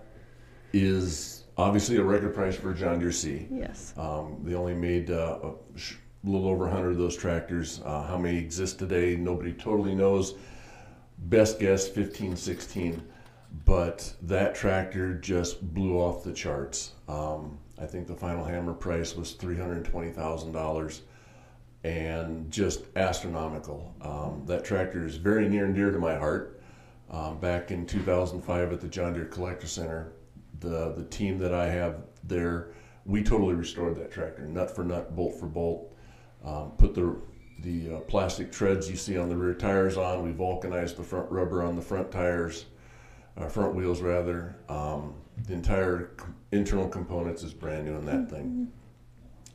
is 0.74 1.44
obviously 1.58 1.98
a 1.98 2.04
record 2.04 2.34
price 2.34 2.56
for 2.56 2.74
John 2.74 3.00
Deere 3.00 3.12
C. 3.12 3.48
yes. 3.52 3.94
Um, 3.98 4.40
they 4.44 4.56
only 4.56 4.74
made 4.74 5.12
uh, 5.12 5.40
a 5.44 5.78
sh- 5.78 5.96
little 6.24 6.48
over 6.50 6.66
100 6.66 6.90
of 6.92 6.98
those 6.98 7.16
tractors. 7.16 7.82
Uh, 7.86 8.04
how 8.08 8.18
many 8.18 8.38
exist 8.38 8.80
today, 8.80 9.16
nobody 9.16 9.54
totally 9.54 9.94
knows. 9.96 10.34
Best 11.20 11.60
guess 11.60 11.88
15, 11.88 12.36
16. 12.36 13.02
But 13.64 14.12
that 14.24 14.56
tractor 14.56 15.14
just 15.14 15.74
blew 15.74 15.98
off 16.00 16.24
the 16.24 16.34
charts. 16.34 16.94
Um, 17.08 17.58
I 17.80 17.86
think 17.86 18.08
the 18.08 18.16
final 18.16 18.44
hammer 18.44 18.74
price 18.74 19.16
was 19.16 19.34
$320,000 19.36 21.02
and 21.84 22.52
just 22.52 22.84
astronomical. 22.96 23.94
Um, 24.02 24.44
that 24.46 24.66
tractor 24.66 25.06
is 25.06 25.16
very 25.16 25.48
near 25.48 25.66
and 25.66 25.76
dear 25.76 25.92
to 25.92 26.00
my 26.00 26.16
heart. 26.16 26.62
Um, 27.10 27.40
back 27.40 27.72
in 27.72 27.86
2005 27.86 28.74
at 28.74 28.82
the 28.82 28.88
John 28.88 29.14
Deere 29.14 29.26
Collector 29.26 29.68
Center, 29.68 30.12
the 30.60 30.94
the 30.94 31.06
team 31.06 31.38
that 31.40 31.54
I 31.54 31.68
have 31.68 32.02
there, 32.24 32.74
we 33.06 33.24
totally 33.24 33.56
restored 33.56 33.96
that 33.96 34.12
tractor, 34.12 34.46
nut 34.46 34.76
for 34.76 34.84
nut, 34.84 35.16
bolt 35.16 35.40
for 35.40 35.46
bolt. 35.46 35.94
Um, 36.44 36.72
put 36.78 36.94
the 36.94 37.16
the 37.60 37.96
uh, 37.96 38.00
plastic 38.02 38.52
treads 38.52 38.90
you 38.90 38.96
see 38.96 39.18
on 39.18 39.30
the 39.30 39.36
rear 39.36 39.54
tires 39.54 39.98
on. 39.98 40.24
We 40.24 40.32
vulcanized 40.32 40.98
the 40.98 41.04
front 41.04 41.32
rubber 41.32 41.64
on 41.64 41.76
the 41.76 41.82
front 41.82 42.12
tires, 42.12 42.66
uh, 43.38 43.48
front 43.48 43.74
wheels 43.74 44.02
rather. 44.02 44.56
Um, 44.70 45.14
the 45.48 45.54
entire 45.54 46.12
internal 46.52 46.88
components 46.88 47.44
is 47.44 47.54
brand 47.54 47.86
new 47.86 47.96
in 47.96 48.06
that 48.06 48.30
thing. 48.30 48.72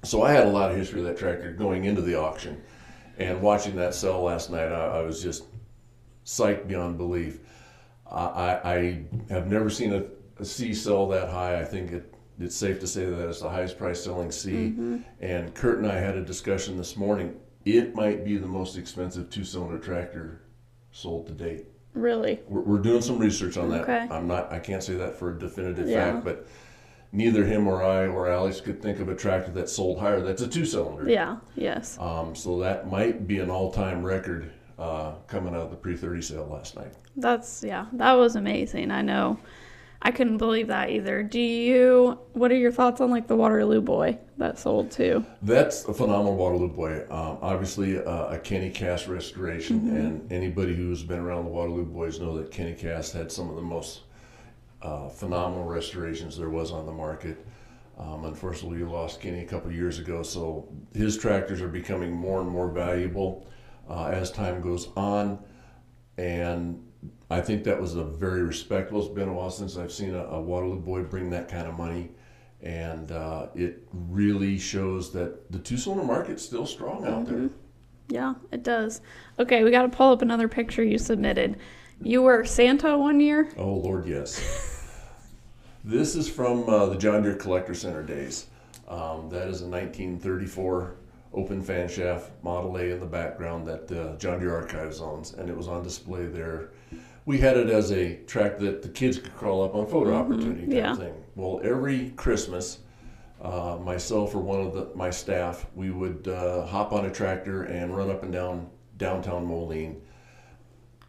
So 0.04 0.22
I 0.22 0.32
had 0.32 0.46
a 0.46 0.50
lot 0.50 0.70
of 0.70 0.76
history 0.76 1.00
of 1.00 1.06
that 1.06 1.16
tractor 1.16 1.52
going 1.52 1.84
into 1.84 2.02
the 2.02 2.16
auction, 2.16 2.60
and 3.18 3.40
watching 3.40 3.76
that 3.76 3.94
sell 3.94 4.22
last 4.22 4.50
night, 4.50 4.72
I, 4.72 4.98
I 4.98 5.02
was 5.02 5.22
just 5.22 5.44
psyched 6.24 6.66
beyond 6.66 6.98
belief. 6.98 7.38
I, 8.10 8.24
I, 8.24 8.74
I 8.74 9.04
have 9.30 9.46
never 9.46 9.70
seen 9.70 9.92
a, 9.92 10.04
a 10.40 10.44
C 10.44 10.74
sell 10.74 11.06
that 11.08 11.28
high. 11.28 11.60
I 11.60 11.64
think 11.64 11.92
it, 11.92 12.14
it's 12.40 12.56
safe 12.56 12.80
to 12.80 12.86
say 12.86 13.04
that 13.04 13.28
it's 13.28 13.40
the 13.40 13.48
highest 13.48 13.78
price 13.78 14.02
selling 14.02 14.32
C. 14.32 14.50
Mm-hmm. 14.50 14.98
And 15.20 15.54
Kurt 15.54 15.78
and 15.78 15.86
I 15.86 15.98
had 15.98 16.16
a 16.16 16.24
discussion 16.24 16.76
this 16.76 16.96
morning. 16.96 17.38
It 17.64 17.94
might 17.94 18.24
be 18.24 18.36
the 18.38 18.46
most 18.48 18.76
expensive 18.76 19.30
two 19.30 19.44
cylinder 19.44 19.78
tractor 19.78 20.42
sold 20.90 21.28
to 21.28 21.32
date. 21.32 21.66
Really? 21.94 22.40
We're, 22.48 22.62
we're 22.62 22.78
doing 22.78 23.02
some 23.02 23.18
research 23.18 23.56
on 23.56 23.70
that. 23.70 23.82
Okay. 23.82 24.08
I'm 24.10 24.26
not. 24.26 24.52
I 24.52 24.58
can't 24.58 24.82
say 24.82 24.94
that 24.94 25.16
for 25.16 25.30
a 25.30 25.38
definitive 25.38 25.88
Yeah. 25.88 26.12
fact, 26.14 26.24
but 26.24 26.48
neither 27.12 27.44
him 27.44 27.68
or 27.68 27.82
I 27.82 28.06
or 28.06 28.28
Alex 28.28 28.60
could 28.60 28.82
think 28.82 28.98
of 28.98 29.08
a 29.08 29.14
tractor 29.14 29.52
that 29.52 29.68
sold 29.68 29.98
higher. 29.98 30.20
That's 30.20 30.42
a 30.42 30.48
two 30.48 30.64
cylinder. 30.64 31.08
Yeah. 31.08 31.36
Yes. 31.54 31.98
Um, 32.00 32.34
so 32.34 32.58
that 32.60 32.90
might 32.90 33.26
be 33.26 33.38
an 33.38 33.50
all 33.50 33.70
time 33.70 34.02
record 34.02 34.50
uh, 34.78 35.12
coming 35.28 35.54
out 35.54 35.62
of 35.62 35.70
the 35.70 35.76
pre 35.76 35.96
30 35.96 36.22
sale 36.22 36.48
last 36.50 36.76
night. 36.76 36.92
That's 37.16 37.62
yeah, 37.62 37.86
that 37.92 38.14
was 38.14 38.36
amazing. 38.36 38.90
I 38.90 39.02
know. 39.02 39.38
I 40.04 40.10
couldn't 40.10 40.38
believe 40.38 40.66
that 40.66 40.90
either. 40.90 41.22
Do 41.22 41.38
you 41.38 42.18
what 42.32 42.50
are 42.50 42.56
your 42.56 42.72
thoughts 42.72 43.00
on 43.00 43.10
like 43.10 43.28
the 43.28 43.36
Waterloo 43.36 43.80
boy 43.80 44.18
that 44.38 44.58
sold 44.58 44.90
too? 44.90 45.24
That's 45.42 45.84
a 45.84 45.94
phenomenal 45.94 46.34
Waterloo 46.34 46.68
boy. 46.68 47.02
Um, 47.02 47.38
obviously, 47.40 47.98
uh, 47.98 48.34
a 48.34 48.38
Kenny 48.38 48.70
Cast 48.70 49.06
restoration, 49.06 49.96
and 49.96 50.32
anybody 50.32 50.74
who's 50.74 51.04
been 51.04 51.20
around 51.20 51.44
the 51.44 51.50
Waterloo 51.50 51.84
boys 51.84 52.18
know 52.18 52.36
that 52.38 52.50
Kenny 52.50 52.74
Cast 52.74 53.12
had 53.12 53.30
some 53.30 53.48
of 53.48 53.54
the 53.54 53.62
most 53.62 54.00
uh, 54.82 55.08
phenomenal 55.08 55.64
restorations 55.64 56.36
there 56.36 56.50
was 56.50 56.72
on 56.72 56.86
the 56.86 56.92
market. 56.92 57.44
Um, 57.98 58.24
unfortunately, 58.24 58.78
we 58.78 58.84
lost 58.84 59.20
Kenny 59.20 59.40
a 59.40 59.46
couple 59.46 59.70
years 59.70 59.98
ago, 59.98 60.22
so 60.22 60.68
his 60.94 61.16
tractors 61.16 61.60
are 61.60 61.68
becoming 61.68 62.12
more 62.12 62.40
and 62.40 62.48
more 62.48 62.68
valuable 62.70 63.46
uh, 63.88 64.06
as 64.06 64.30
time 64.30 64.60
goes 64.60 64.88
on. 64.96 65.38
And 66.18 66.82
I 67.30 67.40
think 67.40 67.64
that 67.64 67.80
was 67.80 67.94
a 67.94 68.04
very 68.04 68.42
respectable. 68.42 69.00
It's 69.00 69.14
been 69.14 69.28
a 69.28 69.32
while 69.32 69.50
since 69.50 69.76
I've 69.76 69.92
seen 69.92 70.14
a, 70.14 70.24
a 70.24 70.40
Waterloo 70.40 70.80
boy 70.80 71.02
bring 71.02 71.30
that 71.30 71.48
kind 71.48 71.66
of 71.66 71.76
money, 71.76 72.10
and 72.62 73.12
uh, 73.12 73.48
it 73.54 73.86
really 73.92 74.58
shows 74.58 75.12
that 75.12 75.50
the 75.52 75.58
two-cylinder 75.58 76.04
market's 76.04 76.42
still 76.42 76.66
strong 76.66 77.06
out 77.06 77.26
there. 77.26 77.50
Yeah, 78.08 78.34
it 78.50 78.62
does. 78.62 79.00
Okay, 79.38 79.64
we 79.64 79.70
got 79.70 79.82
to 79.82 79.88
pull 79.88 80.12
up 80.12 80.22
another 80.22 80.48
picture 80.48 80.82
you 80.82 80.98
submitted. 80.98 81.56
You 82.04 82.22
were 82.22 82.44
Santa 82.44 82.98
one 82.98 83.20
year. 83.20 83.48
Oh 83.56 83.74
Lord, 83.74 84.06
yes. 84.06 84.40
this 85.84 86.16
is 86.16 86.28
from 86.28 86.68
uh, 86.68 86.86
the 86.86 86.96
John 86.96 87.22
Deere 87.22 87.36
Collector 87.36 87.74
Center 87.74 88.02
days. 88.02 88.46
Um, 88.88 89.28
that 89.30 89.48
is 89.48 89.62
a 89.62 89.68
1934 89.68 90.96
open 91.32 91.62
fan 91.62 91.88
shaft 91.88 92.30
Model 92.42 92.76
A 92.76 92.90
in 92.90 92.98
the 92.98 93.06
background 93.06 93.66
that 93.68 93.90
uh, 93.92 94.16
John 94.16 94.40
Deere 94.40 94.54
Archives 94.54 95.00
owns, 95.00 95.34
and 95.34 95.48
it 95.48 95.56
was 95.56 95.68
on 95.68 95.82
display 95.84 96.26
there. 96.26 96.70
We 97.24 97.38
had 97.38 97.56
it 97.56 97.70
as 97.70 97.92
a 97.92 98.16
track 98.24 98.58
that 98.58 98.82
the 98.82 98.88
kids 98.88 99.18
could 99.18 99.34
crawl 99.36 99.62
up 99.62 99.76
on 99.76 99.86
photo 99.86 100.14
opportunity 100.14 100.66
type 100.66 100.74
yeah. 100.74 100.96
thing. 100.96 101.14
Well, 101.36 101.60
every 101.62 102.10
Christmas, 102.10 102.80
uh, 103.40 103.78
myself 103.80 104.34
or 104.34 104.40
one 104.40 104.60
of 104.60 104.74
the, 104.74 104.90
my 104.96 105.10
staff, 105.10 105.66
we 105.76 105.90
would 105.90 106.26
uh, 106.26 106.66
hop 106.66 106.92
on 106.92 107.06
a 107.06 107.10
tractor 107.10 107.62
and 107.62 107.96
run 107.96 108.10
up 108.10 108.24
and 108.24 108.32
down 108.32 108.68
downtown 108.96 109.46
Moline 109.46 110.02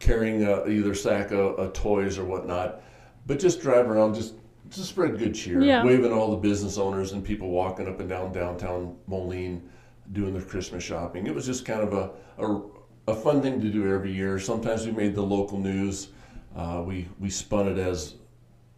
carrying 0.04 0.44
uh, 0.46 0.64
either 0.68 0.92
a 0.92 0.96
sack 0.96 1.30
of, 1.30 1.58
of 1.58 1.72
toys 1.72 2.18
or 2.18 2.24
whatnot, 2.24 2.82
but 3.26 3.38
just 3.38 3.60
drive 3.60 3.90
around, 3.90 4.14
just 4.14 4.34
to 4.70 4.80
spread 4.80 5.18
good 5.18 5.34
cheer, 5.34 5.60
Yeah. 5.62 5.82
waving 5.82 6.12
all 6.12 6.30
the 6.30 6.36
business 6.36 6.76
owners 6.78 7.12
and 7.12 7.24
people 7.24 7.50
walking 7.50 7.88
up 7.88 8.00
and 8.00 8.08
down 8.08 8.32
downtown 8.32 8.96
Moline 9.06 9.68
doing 10.12 10.34
their 10.34 10.42
Christmas 10.42 10.84
shopping. 10.84 11.26
It 11.26 11.34
was 11.34 11.46
just 11.46 11.64
kind 11.64 11.80
of 11.80 11.92
a, 11.94 12.10
a, 12.44 13.12
a 13.12 13.14
fun 13.14 13.40
thing 13.40 13.60
to 13.62 13.70
do 13.70 13.92
every 13.92 14.12
year. 14.12 14.38
Sometimes 14.38 14.84
we 14.84 14.92
made 14.92 15.14
the 15.14 15.22
local 15.22 15.58
news. 15.58 16.08
Uh, 16.54 16.82
we, 16.86 17.08
we 17.18 17.30
spun 17.30 17.66
it 17.66 17.78
as 17.78 18.14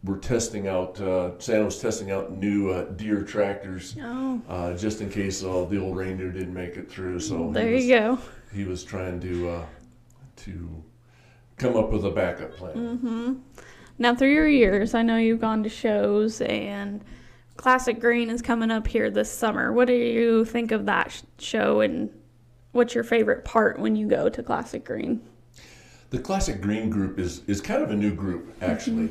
we're 0.05 0.19
testing 0.19 0.69
out. 0.69 1.01
Uh, 1.01 1.37
Santa 1.41 1.65
was 1.65 1.81
testing 1.81 2.13
out 2.13 2.31
new 2.31 2.71
uh, 2.71 2.85
Deere 2.93 3.23
tractors 3.23 3.97
Oh, 4.01 4.41
uh, 4.49 4.75
just 4.77 5.01
in 5.01 5.11
case 5.11 5.43
uh, 5.43 5.67
the 5.69 5.81
old 5.81 5.97
reindeer 5.97 6.31
didn't 6.31 6.55
make 6.55 6.77
it 6.77 6.89
through. 6.89 7.19
So 7.19 7.51
there 7.51 7.73
was, 7.73 7.85
you 7.85 7.97
go. 7.99 8.19
He 8.55 8.65
was 8.65 8.85
trying 8.85 9.19
to 9.21 9.49
uh, 9.51 9.67
to 10.37 10.83
come 11.57 11.77
up 11.77 11.91
with 11.91 12.05
a 12.05 12.11
backup 12.11 12.57
plan. 12.57 12.97
hmm 12.97 13.35
Now, 13.99 14.15
through 14.15 14.33
your 14.33 14.49
years, 14.49 14.95
I 14.95 15.03
know 15.03 15.17
you've 15.17 15.41
gone 15.41 15.63
to 15.63 15.69
shows, 15.69 16.41
and 16.43 17.03
Classic 17.57 17.99
Green 17.99 18.29
is 18.29 18.43
coming 18.43 18.71
up 18.71 18.87
here 18.87 19.11
this 19.11 19.31
summer. 19.31 19.73
What 19.73 19.87
do 19.87 19.95
you 19.95 20.45
think 20.45 20.71
of 20.73 20.87
that 20.87 21.23
show, 21.39 21.81
and 21.81 22.11
what's 22.73 22.95
your 22.95 23.05
favorite 23.05 23.45
part 23.45 23.79
when 23.79 23.97
you 23.97 24.07
go 24.07 24.29
to 24.29 24.43
Classic 24.43 24.85
Green? 24.85 25.23
The 26.11 26.19
Classic 26.19 26.61
Green 26.61 26.91
group 26.91 27.19
is 27.19 27.43
is 27.47 27.61
kind 27.61 27.83
of 27.83 27.91
a 27.91 27.97
new 27.97 28.15
group 28.15 28.55
actually. 28.63 29.11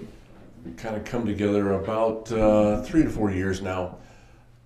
We 0.64 0.72
kind 0.78 0.96
of 0.96 1.04
come 1.04 1.26
together 1.26 1.74
about 1.74 2.32
uh, 2.32 2.82
three 2.84 3.04
to 3.04 3.10
four 3.10 3.32
years 3.32 3.62
now, 3.62 3.98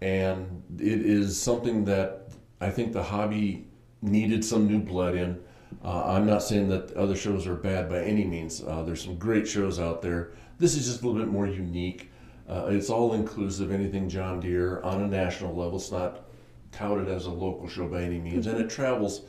and 0.01 0.63
it 0.77 1.01
is 1.01 1.41
something 1.41 1.85
that 1.85 2.29
I 2.61 2.69
think 2.69 2.93
the 2.93 3.03
hobby 3.03 3.67
needed 4.01 4.45
some 4.45 4.67
new 4.67 4.79
blood 4.79 5.15
in. 5.15 5.39
Uh, 5.83 6.03
I'm 6.05 6.25
not 6.25 6.43
saying 6.43 6.69
that 6.69 6.91
other 6.93 7.15
shows 7.15 7.47
are 7.47 7.55
bad 7.55 7.89
by 7.89 8.01
any 8.01 8.25
means. 8.25 8.61
Uh, 8.61 8.83
there's 8.83 9.03
some 9.03 9.17
great 9.17 9.47
shows 9.47 9.79
out 9.79 10.01
there. 10.01 10.31
This 10.57 10.75
is 10.75 10.85
just 10.85 11.01
a 11.01 11.07
little 11.07 11.19
bit 11.19 11.31
more 11.31 11.47
unique. 11.47 12.11
Uh, 12.49 12.67
it's 12.69 12.89
all 12.89 13.13
inclusive, 13.13 13.71
anything 13.71 14.09
John 14.09 14.39
Deere 14.39 14.81
on 14.81 15.01
a 15.01 15.07
national 15.07 15.55
level. 15.55 15.77
It's 15.77 15.91
not 15.91 16.25
touted 16.71 17.07
as 17.07 17.27
a 17.27 17.31
local 17.31 17.67
show 17.67 17.87
by 17.87 18.01
any 18.01 18.19
means, 18.19 18.47
and 18.47 18.59
it 18.59 18.69
travels 18.69 19.21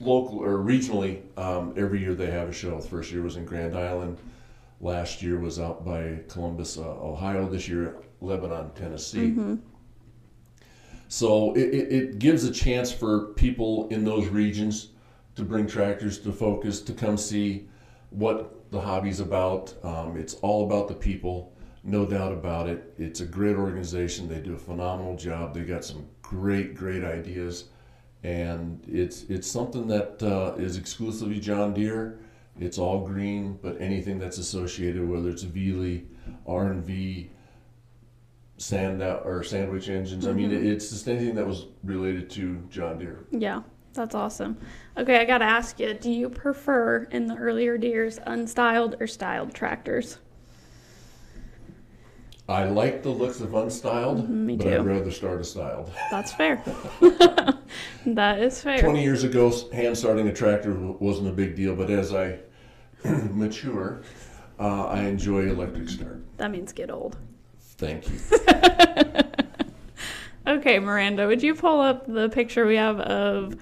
local 0.00 0.38
or 0.38 0.58
regionally 0.58 1.22
um, 1.38 1.72
every 1.76 2.00
year 2.00 2.14
they 2.14 2.30
have 2.30 2.48
a 2.48 2.52
show. 2.52 2.80
The 2.80 2.88
first 2.88 3.12
year 3.12 3.22
was 3.22 3.36
in 3.36 3.44
Grand 3.44 3.76
Island. 3.76 4.18
Last 4.80 5.22
year 5.22 5.38
was 5.38 5.60
out 5.60 5.84
by 5.84 6.18
Columbus, 6.28 6.76
uh, 6.76 6.82
Ohio. 6.82 7.48
This 7.48 7.68
year, 7.68 7.96
Lebanon, 8.20 8.72
Tennessee. 8.74 9.30
So 11.08 11.54
it, 11.54 11.74
it, 11.74 11.92
it 11.92 12.18
gives 12.18 12.44
a 12.44 12.50
chance 12.50 12.90
for 12.90 13.26
people 13.34 13.86
in 13.88 14.04
those 14.04 14.26
regions 14.28 14.88
to 15.34 15.42
bring 15.42 15.66
tractors 15.66 16.18
to 16.20 16.32
focus, 16.32 16.80
to 16.82 16.92
come 16.92 17.16
see 17.16 17.68
what 18.10 18.70
the 18.70 18.80
hobby's 18.80 19.20
about. 19.20 19.74
Um, 19.82 20.16
it's 20.16 20.34
all 20.34 20.66
about 20.66 20.88
the 20.88 20.94
people, 20.94 21.52
no 21.84 22.04
doubt 22.06 22.32
about 22.32 22.68
it. 22.68 22.94
It's 22.98 23.20
a 23.20 23.26
great 23.26 23.56
organization. 23.56 24.28
They 24.28 24.40
do 24.40 24.54
a 24.54 24.58
phenomenal 24.58 25.16
job. 25.16 25.54
They 25.54 25.62
got 25.62 25.84
some 25.84 26.06
great, 26.20 26.74
great 26.74 27.04
ideas, 27.04 27.64
and 28.22 28.82
it's 28.86 29.24
it's 29.24 29.50
something 29.50 29.86
that 29.88 30.22
uh, 30.22 30.54
is 30.56 30.76
exclusively 30.76 31.40
John 31.40 31.74
Deere. 31.74 32.18
It's 32.60 32.78
all 32.78 33.06
green, 33.06 33.58
but 33.62 33.80
anything 33.80 34.18
that's 34.18 34.38
associated, 34.38 35.08
whether 35.08 35.30
it's 35.30 35.42
Velie, 35.42 36.06
R 36.46 36.66
and 36.66 36.84
V, 36.84 37.30
sand 38.58 39.02
or 39.02 39.42
sandwich 39.42 39.88
engines. 39.88 40.26
I 40.26 40.32
mean, 40.32 40.52
it, 40.52 40.64
it's 40.64 40.90
just 40.90 41.08
anything 41.08 41.34
that 41.34 41.46
was 41.46 41.66
related 41.82 42.30
to 42.30 42.62
John 42.70 42.98
Deere. 42.98 43.24
Yeah, 43.30 43.62
that's 43.92 44.14
awesome. 44.14 44.56
Okay, 44.96 45.20
I 45.20 45.24
gotta 45.24 45.44
ask 45.44 45.78
you, 45.78 45.94
do 45.94 46.10
you 46.10 46.28
prefer 46.28 47.04
in 47.10 47.26
the 47.26 47.36
earlier 47.36 47.78
Deeres 47.78 48.18
unstyled 48.20 49.00
or 49.00 49.06
styled 49.06 49.54
tractors? 49.54 50.18
I 52.48 52.64
like 52.64 53.02
the 53.02 53.10
looks 53.10 53.40
of 53.40 53.50
unstyled, 53.50 54.26
Mhm, 54.26 54.28
me 54.28 54.56
but 54.56 54.64
too. 54.64 54.74
I'd 54.74 54.84
rather 54.86 55.10
start 55.10 55.40
a 55.40 55.44
styled. 55.44 55.90
That's 56.10 56.32
fair. 56.32 56.56
that 58.06 58.40
is 58.40 58.60
fair. 58.60 58.80
20 58.80 59.02
years 59.02 59.24
ago, 59.24 59.52
hand 59.72 59.96
starting 59.96 60.28
a 60.28 60.32
tractor 60.32 60.74
wasn't 60.74 61.28
a 61.28 61.32
big 61.32 61.54
deal, 61.54 61.74
but 61.76 61.88
as 61.88 62.12
I 62.12 62.38
mature, 63.04 64.02
uh, 64.58 64.86
I 64.86 65.04
enjoy 65.04 65.48
electric 65.48 65.88
start. 65.88 66.20
That 66.36 66.50
means 66.50 66.72
get 66.72 66.90
old. 66.90 67.16
Thank 67.78 68.08
you. 68.08 68.18
Okay, 70.44 70.80
Miranda, 70.80 71.28
would 71.28 71.42
you 71.42 71.54
pull 71.54 71.80
up 71.80 72.04
the 72.06 72.28
picture 72.28 72.66
we 72.66 72.74
have 72.74 72.98
of 73.00 73.54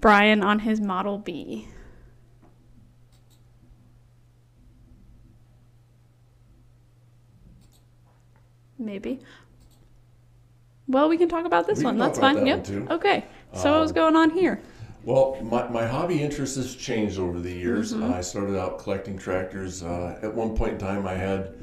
Brian 0.00 0.42
on 0.42 0.60
his 0.60 0.80
Model 0.80 1.18
B? 1.18 1.68
Maybe. 8.78 9.20
Well, 10.88 11.08
we 11.08 11.18
can 11.18 11.28
talk 11.28 11.44
about 11.44 11.66
this 11.66 11.78
We 11.80 11.84
one. 11.84 11.98
That's 11.98 12.18
fine. 12.18 12.44
that 12.44 12.68
Yep. 12.68 12.90
Okay. 12.90 13.24
So 13.54 13.72
what 13.72 13.80
was 13.82 13.90
Um, 13.90 13.94
going 13.94 14.16
on 14.16 14.30
here? 14.30 14.60
Well, 15.04 15.38
my, 15.42 15.68
my 15.68 15.86
hobby 15.86 16.22
interest 16.22 16.56
has 16.56 16.74
changed 16.74 17.18
over 17.18 17.38
the 17.38 17.52
years. 17.52 17.94
Mhm. 17.94 18.12
I 18.12 18.20
started 18.20 18.58
out 18.58 18.78
collecting 18.78 19.16
tractors. 19.18 19.82
Uh, 19.82 20.18
at 20.22 20.34
one 20.34 20.56
point 20.56 20.72
in 20.72 20.78
time, 20.78 21.06
I 21.06 21.14
had 21.14 21.54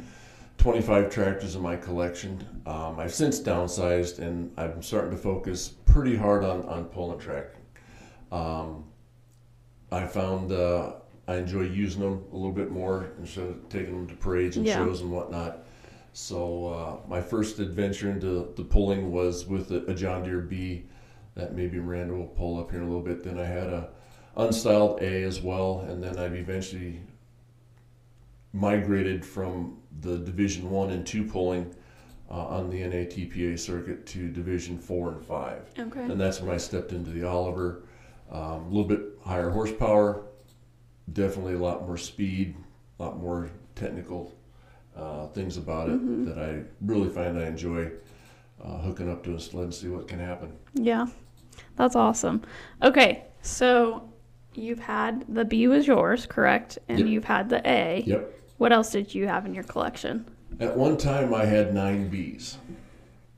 25 0.58 1.10
tractors 1.10 1.56
in 1.56 1.62
my 1.62 1.76
collection. 1.76 2.44
Um, 2.66 3.00
I've 3.00 3.14
since 3.14 3.40
downsized 3.40 4.20
and 4.20 4.52
I'm 4.58 4.82
starting 4.82 5.12
to 5.12 5.18
focus 5.18 5.70
pretty 5.86 6.16
hard 6.16 6.44
on, 6.44 6.64
on 6.64 6.86
pulling 6.86 7.20
track. 7.20 7.48
Um, 8.32 8.84
I 9.92 10.06
found 10.06 10.52
uh, 10.52 10.94
I 11.28 11.36
enjoy 11.36 11.62
using 11.64 12.02
them 12.02 12.24
a 12.32 12.36
little 12.36 12.52
bit 12.52 12.72
more 12.72 13.12
instead 13.20 13.46
of 13.48 13.70
taking 13.70 13.94
them 13.94 14.08
to 14.08 14.16
parades 14.16 14.58
and 14.58 14.66
Yeah. 14.66 14.78
shows 14.78 15.02
and 15.02 15.12
whatnot. 15.12 15.66
So 16.14 16.68
uh, 16.68 17.08
my 17.10 17.22
first 17.22 17.60
adventure 17.60 18.10
into 18.10 18.52
the 18.56 18.64
pulling 18.64 19.12
was 19.12 19.46
with 19.46 19.72
a, 19.72 19.86
a 19.86 19.94
John 19.94 20.24
Deere 20.24 20.42
B 20.42 20.86
that 21.36 21.54
maybe 21.56 21.78
Miranda 21.80 22.16
will 22.16 22.26
pull 22.28 22.60
up 22.60 22.72
here 22.72 22.80
in 22.82 22.86
a 22.86 22.90
little 22.90 23.04
bit. 23.04 23.24
Then 23.24 23.38
I 23.40 23.46
had 23.46 23.68
a 23.68 23.90
unstyled 24.36 25.02
A 25.02 25.24
as 25.24 25.42
well, 25.42 25.86
and 25.88 26.04
then 26.04 26.18
I've 26.18 26.34
eventually 26.36 27.00
migrated 28.54 29.26
from 29.26 29.78
the 30.02 30.18
Division 30.18 30.70
One 30.70 30.90
and 30.92 31.06
Two 31.06 31.24
pulling 31.24 31.74
uh, 32.30 32.34
on 32.48 32.70
the 32.70 32.82
NATPA 32.82 33.58
circuit 33.60 34.06
to 34.08 34.30
Division 34.30 34.78
Four 34.78 35.12
and 35.12 35.24
Five, 35.24 35.70
Okay. 35.78 36.02
and 36.02 36.20
that's 36.20 36.42
when 36.42 36.54
I 36.54 36.58
stepped 36.58 36.92
into 36.92 37.12
the 37.12 37.24
Oliver. 37.28 37.84
Um, 38.32 38.42
a 38.42 38.68
little 38.68 38.84
bit 38.84 39.02
higher 39.24 39.50
horsepower, 39.50 40.24
definitely 41.14 41.54
a 41.54 41.60
lot 41.60 41.86
more 41.86 41.98
speed, 41.98 42.56
a 43.00 43.04
lot 43.04 43.18
more 43.18 43.50
technical 43.76 44.34
uh, 44.96 45.28
things 45.28 45.58
about 45.58 45.90
it 45.90 46.00
Mhm. 46.02 46.26
that 46.26 46.38
I 46.40 46.64
really 46.82 47.10
find 47.10 47.38
I 47.38 47.46
enjoy 47.46 47.92
uh, 48.64 48.80
hooking 48.80 49.10
up 49.10 49.24
to 49.26 49.36
a 49.36 49.40
sled 49.40 49.66
and 49.66 49.74
see 49.74 49.88
what 49.88 50.08
can 50.08 50.18
happen. 50.20 50.52
Yeah. 50.74 51.06
That's 51.76 51.96
awesome. 51.96 52.42
Okay. 52.82 53.24
So 53.44 54.10
you've 54.56 54.80
had 54.80 55.24
the 55.30 55.46
B 55.46 55.68
was 55.68 55.86
yours, 55.88 56.26
correct? 56.26 56.80
And 56.90 57.00
Yep. 57.00 57.08
you've 57.08 57.26
had 57.26 57.50
the 57.50 57.62
A. 57.70 58.04
Yep. 58.08 58.34
What 58.58 58.74
else 58.74 58.92
did 58.92 59.14
you 59.14 59.28
have 59.28 59.46
in 59.46 59.54
your 59.54 59.64
collection? 59.64 60.26
At 60.60 60.76
one 60.76 60.98
time, 60.98 61.34
I 61.36 61.46
had 61.46 61.74
nine 61.76 62.10
bees. 62.10 62.58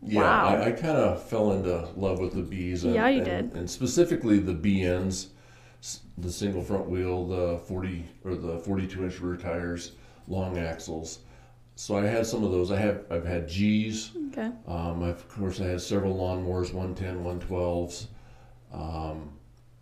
Yeah, 0.01 0.21
Wow. 0.21 0.47
I, 0.47 0.65
I 0.67 0.71
kind 0.71 0.97
of 0.97 1.23
fell 1.23 1.51
into 1.51 1.87
love 1.95 2.19
with 2.19 2.33
the 2.33 2.41
bees. 2.41 2.83
And, 2.83 2.93
Yeah, 2.93 3.07
you 3.09 3.21
and, 3.21 3.25
did. 3.51 3.59
And 3.59 3.69
specifically 3.69 4.39
the 4.39 4.53
BNs, 4.53 5.27
the 6.17 6.31
single 6.31 6.61
front 6.61 6.89
wheel, 6.89 7.27
the 7.27 7.59
40 7.59 8.05
or 8.23 8.35
the 8.35 8.59
42 8.59 9.03
inch 9.03 9.19
rear 9.19 9.35
tires, 9.35 9.93
long 10.27 10.57
axles. 10.57 11.19
So 11.75 11.97
I 11.97 12.05
had 12.05 12.25
some 12.25 12.43
of 12.43 12.51
those. 12.51 12.71
I 12.71 12.77
have 12.77 13.05
I've 13.09 13.25
had 13.25 13.47
G's. 13.47 14.11
Okay. 14.29 14.51
Um, 14.67 15.03
I've, 15.03 15.15
of 15.15 15.29
course, 15.29 15.61
I 15.61 15.65
had 15.65 15.81
several 15.81 16.15
lawnmowers, 16.17 16.73
110, 16.73 17.23
112s. 17.23 18.07
Um, 18.73 19.31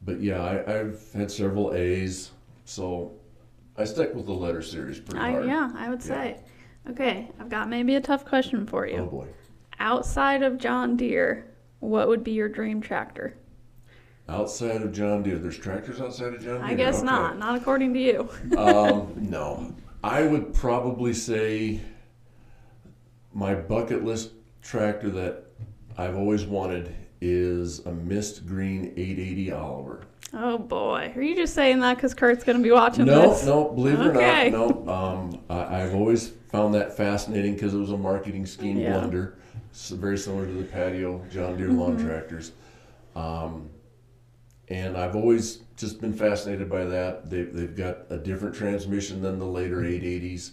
but 0.03 0.21
yeah, 0.21 0.43
I, 0.43 0.79
I've 0.79 1.11
had 1.13 1.31
several 1.31 1.73
A's. 1.73 2.31
So 2.65 3.13
I 3.77 3.83
stuck 3.85 4.13
with 4.13 4.25
the 4.25 4.33
letter 4.33 4.61
series 4.61 4.99
pretty 4.99 5.19
I, 5.19 5.31
hard. 5.31 5.47
yeah, 5.47 5.71
I 5.75 5.89
would 5.89 6.01
say. 6.03 6.37
Okay, 6.89 7.29
I've 7.39 7.49
got 7.49 7.67
maybe 7.67 7.95
a 7.95 8.01
tough 8.01 8.25
question 8.25 8.65
for 8.65 8.87
you. 8.87 8.97
Oh 8.97 9.05
boy. 9.07 9.27
Outside 9.79 10.43
of 10.43 10.57
John 10.57 10.97
Deere, 10.97 11.45
what 11.79 12.07
would 12.07 12.23
be 12.23 12.31
your 12.31 12.49
dream 12.49 12.81
tractor? 12.81 13.35
Outside 14.29 14.81
of 14.81 14.91
John 14.91 15.23
Deere, 15.23 15.37
there's 15.37 15.57
tractors 15.57 16.01
outside 16.01 16.33
of 16.33 16.41
John 16.43 16.55
Deere. 16.55 16.63
I 16.63 16.73
guess 16.73 16.97
Okay. 16.97 17.05
not. 17.05 17.37
Not 17.37 17.55
according 17.57 17.93
to 17.93 17.99
you. 17.99 18.29
um, 18.57 19.13
no, 19.17 19.73
I 20.03 20.23
would 20.23 20.53
probably 20.53 21.13
say 21.13 21.79
my 23.33 23.53
bucket 23.53 24.03
list 24.03 24.31
tractor 24.61 25.09
that 25.11 25.43
I've 25.97 26.17
always 26.17 26.45
wanted 26.45 26.93
is 27.21 27.79
a 27.85 27.91
mist 27.91 28.45
green 28.45 28.93
880 28.97 29.51
Oliver. 29.51 30.01
Oh 30.33 30.57
boy, 30.57 31.13
are 31.15 31.21
you 31.21 31.35
just 31.35 31.53
saying 31.55 31.79
that 31.79 31.95
because 31.95 32.13
Kurt's 32.13 32.43
gonna 32.43 32.59
be 32.59 32.71
watching 32.71 33.05
No, 33.05 33.29
this? 33.29 33.45
no, 33.45 33.69
believe 33.69 33.99
it 34.01 34.07
Okay. 34.07 34.49
or 34.49 34.51
not, 34.51 34.85
no. 34.85 34.93
Um, 34.93 35.39
I, 35.49 35.83
I've 35.83 35.95
always 35.95 36.29
found 36.51 36.73
that 36.75 36.97
fascinating 36.97 37.53
because 37.53 37.73
it 37.73 37.77
was 37.77 37.91
a 37.91 37.97
marketing 37.97 38.45
scheme 38.45 38.77
Yeah. 38.77 38.91
blunder, 38.99 39.37
very 39.91 40.17
similar 40.17 40.45
to 40.45 40.53
the 40.53 40.63
patio 40.63 41.23
John 41.31 41.57
Deere 41.57 41.69
lawn 41.69 41.97
Mhm. 41.97 42.05
tractors. 42.05 42.51
Um, 43.15 43.69
and 44.69 44.97
I've 44.97 45.15
always 45.15 45.59
just 45.77 46.01
been 46.01 46.13
fascinated 46.13 46.69
by 46.69 46.85
that. 46.85 47.29
They've, 47.29 47.51
they've 47.53 47.75
got 47.75 47.99
a 48.09 48.17
different 48.17 48.55
transmission 48.55 49.21
than 49.21 49.39
the 49.39 49.45
later 49.45 49.83
880s. 49.83 50.51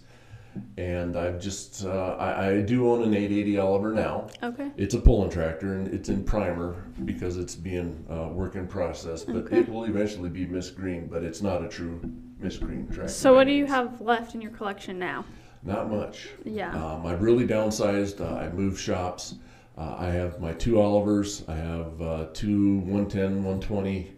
And 0.77 1.17
I've 1.17 1.41
just, 1.41 1.85
uh, 1.85 2.17
I, 2.17 2.51
I 2.51 2.61
do 2.63 2.89
own 2.89 3.03
an 3.03 3.13
880 3.13 3.59
Oliver 3.59 3.93
now. 3.93 4.29
Okay. 4.41 4.71
It's 4.77 4.95
a 4.95 5.01
pulling 5.01 5.31
tractor 5.31 5.75
and 5.75 5.89
it's 5.93 6.09
in 6.09 6.23
primer 6.23 6.85
because 7.05 7.39
it's 7.39 7.57
being 7.57 8.05
uh, 8.09 8.29
work 8.29 8.55
in 8.55 8.69
process. 8.69 9.25
But 9.25 9.37
Okay. 9.47 9.61
it 9.61 9.69
will 9.69 9.85
eventually 9.85 10.29
be 10.29 10.47
Mist 10.47 10.77
Green, 10.77 11.07
but 11.09 11.25
it's 11.25 11.43
not 11.43 11.65
a 11.65 11.69
true 11.69 12.01
Mist 12.39 12.61
Green 12.61 12.87
tractor. 12.87 13.09
So 13.09 13.35
what 13.35 13.49
do 13.49 13.53
you 13.53 13.67
have 13.67 14.01
left 14.01 14.37
in 14.37 14.41
your 14.41 14.53
collection 14.53 14.97
now? 14.97 15.25
Not 15.65 15.91
much. 15.91 16.29
Yeah. 16.45 16.73
Um, 16.75 17.07
I've 17.07 17.23
really 17.23 17.47
downsized. 17.47 18.21
Uh, 18.21 18.35
I 18.37 18.49
moved 18.51 18.79
shops. 18.79 19.37
Uh, 19.77 19.97
I 19.99 20.07
have 20.09 20.41
my 20.41 20.53
two 20.53 20.81
Olivers. 20.81 21.43
I 21.49 21.55
have 21.55 22.01
uh, 22.01 22.27
two 22.33 22.79
110, 22.81 23.37
120 23.43 24.13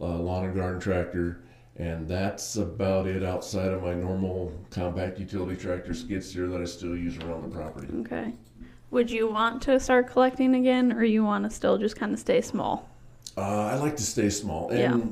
uh, 0.00 0.06
lawn 0.06 0.44
and 0.46 0.54
garden 0.54 0.80
tractor, 0.80 1.42
and 1.76 2.08
that's 2.08 2.56
about 2.56 3.06
it 3.06 3.22
outside 3.22 3.68
of 3.68 3.82
my 3.82 3.94
normal 3.94 4.52
compact 4.70 5.18
utility 5.18 5.56
tractor 5.60 5.92
skid 5.92 6.22
steer 6.24 6.46
that 6.48 6.60
I 6.60 6.64
still 6.64 6.96
use 6.96 7.18
around 7.18 7.42
the 7.50 7.54
property. 7.56 7.88
Okay. 8.00 8.32
Would 8.90 9.10
you 9.10 9.28
want 9.28 9.60
to 9.62 9.80
start 9.80 10.08
collecting 10.08 10.54
again, 10.54 10.92
or 10.92 11.02
you 11.04 11.24
want 11.24 11.44
to 11.44 11.50
still 11.50 11.78
just 11.78 11.96
kind 11.96 12.12
of 12.12 12.18
stay 12.18 12.40
small? 12.40 12.88
Uh, 13.36 13.40
I 13.40 13.74
like 13.76 13.96
to 13.96 14.02
stay 14.02 14.28
small, 14.30 14.70
and 14.70 14.78
Yeah. 14.78 15.06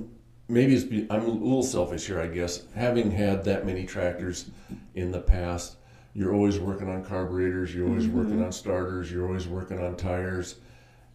maybe 0.49 0.75
it's 0.75 0.85
be, 0.85 1.07
I'm 1.11 1.25
a 1.25 1.29
little 1.29 1.63
selfish 1.63 2.07
here, 2.07 2.21
I 2.21 2.27
guess. 2.27 2.63
Having 2.75 3.11
had 3.13 3.45
that 3.45 3.65
many 3.67 3.87
tractors 3.87 4.51
in 4.95 5.11
the 5.11 5.21
past, 5.21 5.77
you're 6.15 6.35
always 6.35 6.59
working 6.59 6.89
on 6.89 7.05
carburetors, 7.05 7.75
you're 7.75 7.89
always 7.89 8.09
working 8.09 8.43
on 8.43 8.53
starters, 8.53 9.11
you're 9.11 9.27
always 9.27 9.47
working 9.47 9.83
on 9.83 9.97
tires, 9.97 10.57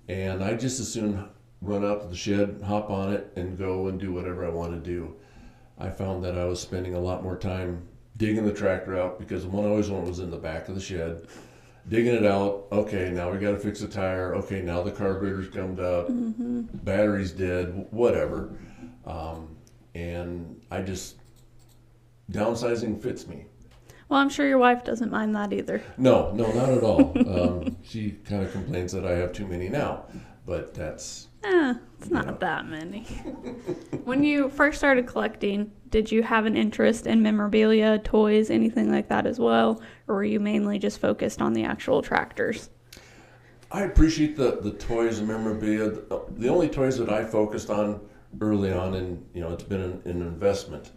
and 0.08 0.43
I 0.43 0.53
just 0.53 0.79
as 0.79 0.91
soon 0.91 1.29
run 1.62 1.84
out 1.84 2.01
to 2.01 2.08
the 2.08 2.15
shed, 2.15 2.62
hop 2.65 2.89
on 2.89 3.12
it, 3.13 3.31
and 3.36 3.58
go 3.58 3.88
and 3.88 3.99
do 3.99 4.13
whatever 4.13 4.45
I 4.45 4.49
want 4.49 4.71
to 4.71 4.79
do. 4.79 5.15
I 5.77 5.89
found 5.89 6.23
that 6.23 6.38
I 6.38 6.45
was 6.45 6.62
spending 6.62 6.93
a 6.93 6.99
lot 6.99 7.23
more 7.23 7.38
time 7.38 7.88
digging 8.17 8.45
the 8.45 8.53
tractor 8.53 8.97
out 8.97 9.19
because 9.19 9.43
the 9.43 9.49
one 9.49 9.65
I 9.65 9.69
always 9.69 9.89
wanted 9.89 10.08
was 10.08 10.19
in 10.19 10.31
the 10.31 10.38
back 10.38 10.69
of 10.69 10.75
the 10.75 10.81
shed. 10.81 11.27
Digging 11.88 12.15
it 12.15 12.25
out. 12.25 12.65
Okay, 12.71 13.12
now 13.12 13.29
we 13.29 13.38
got 13.38 13.51
to 13.51 13.60
fix 13.60 13.81
the 13.81 13.88
tire. 13.88 14.34
Okay, 14.36 14.62
now 14.62 14.81
the 14.81 14.91
carburetor's 14.91 15.49
gummed 15.49 15.79
up, 15.79 16.08
battery's 16.84 17.31
dead, 17.31 17.88
whatever. 17.91 18.58
Um, 19.05 19.55
and 19.93 20.60
I 20.71 20.81
just 20.81 21.17
downsizing 22.31 23.01
fits 23.01 23.27
me. 23.27 23.45
Well, 24.08 24.20
I'm 24.20 24.30
sure 24.30 24.48
your 24.48 24.60
wife 24.60 24.84
doesn't 24.84 25.12
mind 25.12 25.36
that 25.36 25.52
either. 25.52 25.82
No, 25.98 26.32
no, 26.34 26.52
not 26.54 26.70
at 26.70 26.84
all. 26.84 27.12
um, 27.28 27.78
she 27.84 28.12
kind 28.12 28.44
of 28.44 28.52
complains 28.52 28.91
that 28.91 29.06
I 29.06 29.12
have 29.13 29.34
too 29.34 29.48
many 29.48 29.68
now, 29.70 30.06
but 30.46 30.74
that's 30.74 31.28
Eh, 31.44 31.76
it's 32.00 32.10
not 32.10 32.26
Yeah. 32.26 32.32
that 32.39 32.68
many. 32.68 33.04
when 34.04 34.24
you 34.24 34.50
first 34.50 34.78
started 34.80 35.06
collecting, 35.06 35.72
did 35.89 36.12
you 36.12 36.24
have 36.24 36.46
an 36.48 36.56
interest 36.58 37.06
in 37.06 37.22
memorabilia, 37.22 38.00
toys, 38.00 38.50
anything 38.50 38.91
like 38.91 39.10
that 39.10 39.28
as 39.28 39.39
well? 39.39 39.80
Or 40.08 40.15
were 40.15 40.24
you 40.24 40.39
mainly 40.39 40.80
just 40.80 41.00
focused 41.00 41.41
on 41.44 41.54
the 41.54 41.63
actual 41.63 42.02
tractors? 42.02 42.70
I 43.72 43.84
appreciate 43.84 44.36
the, 44.38 44.60
the 44.62 44.72
toys 44.72 45.20
and 45.20 45.28
memorabilia. 45.28 45.89
The, 45.89 46.24
the 46.32 46.48
only 46.50 46.68
toys 46.70 46.98
that 46.98 47.10
I 47.10 47.24
focused 47.24 47.70
on 47.70 48.02
early 48.41 48.72
on, 48.74 48.96
and 48.96 49.26
you 49.34 49.41
know, 49.41 49.52
it's 49.54 49.63
been 49.63 49.82
an, 49.82 50.02
an 50.06 50.22
investment. 50.22 50.91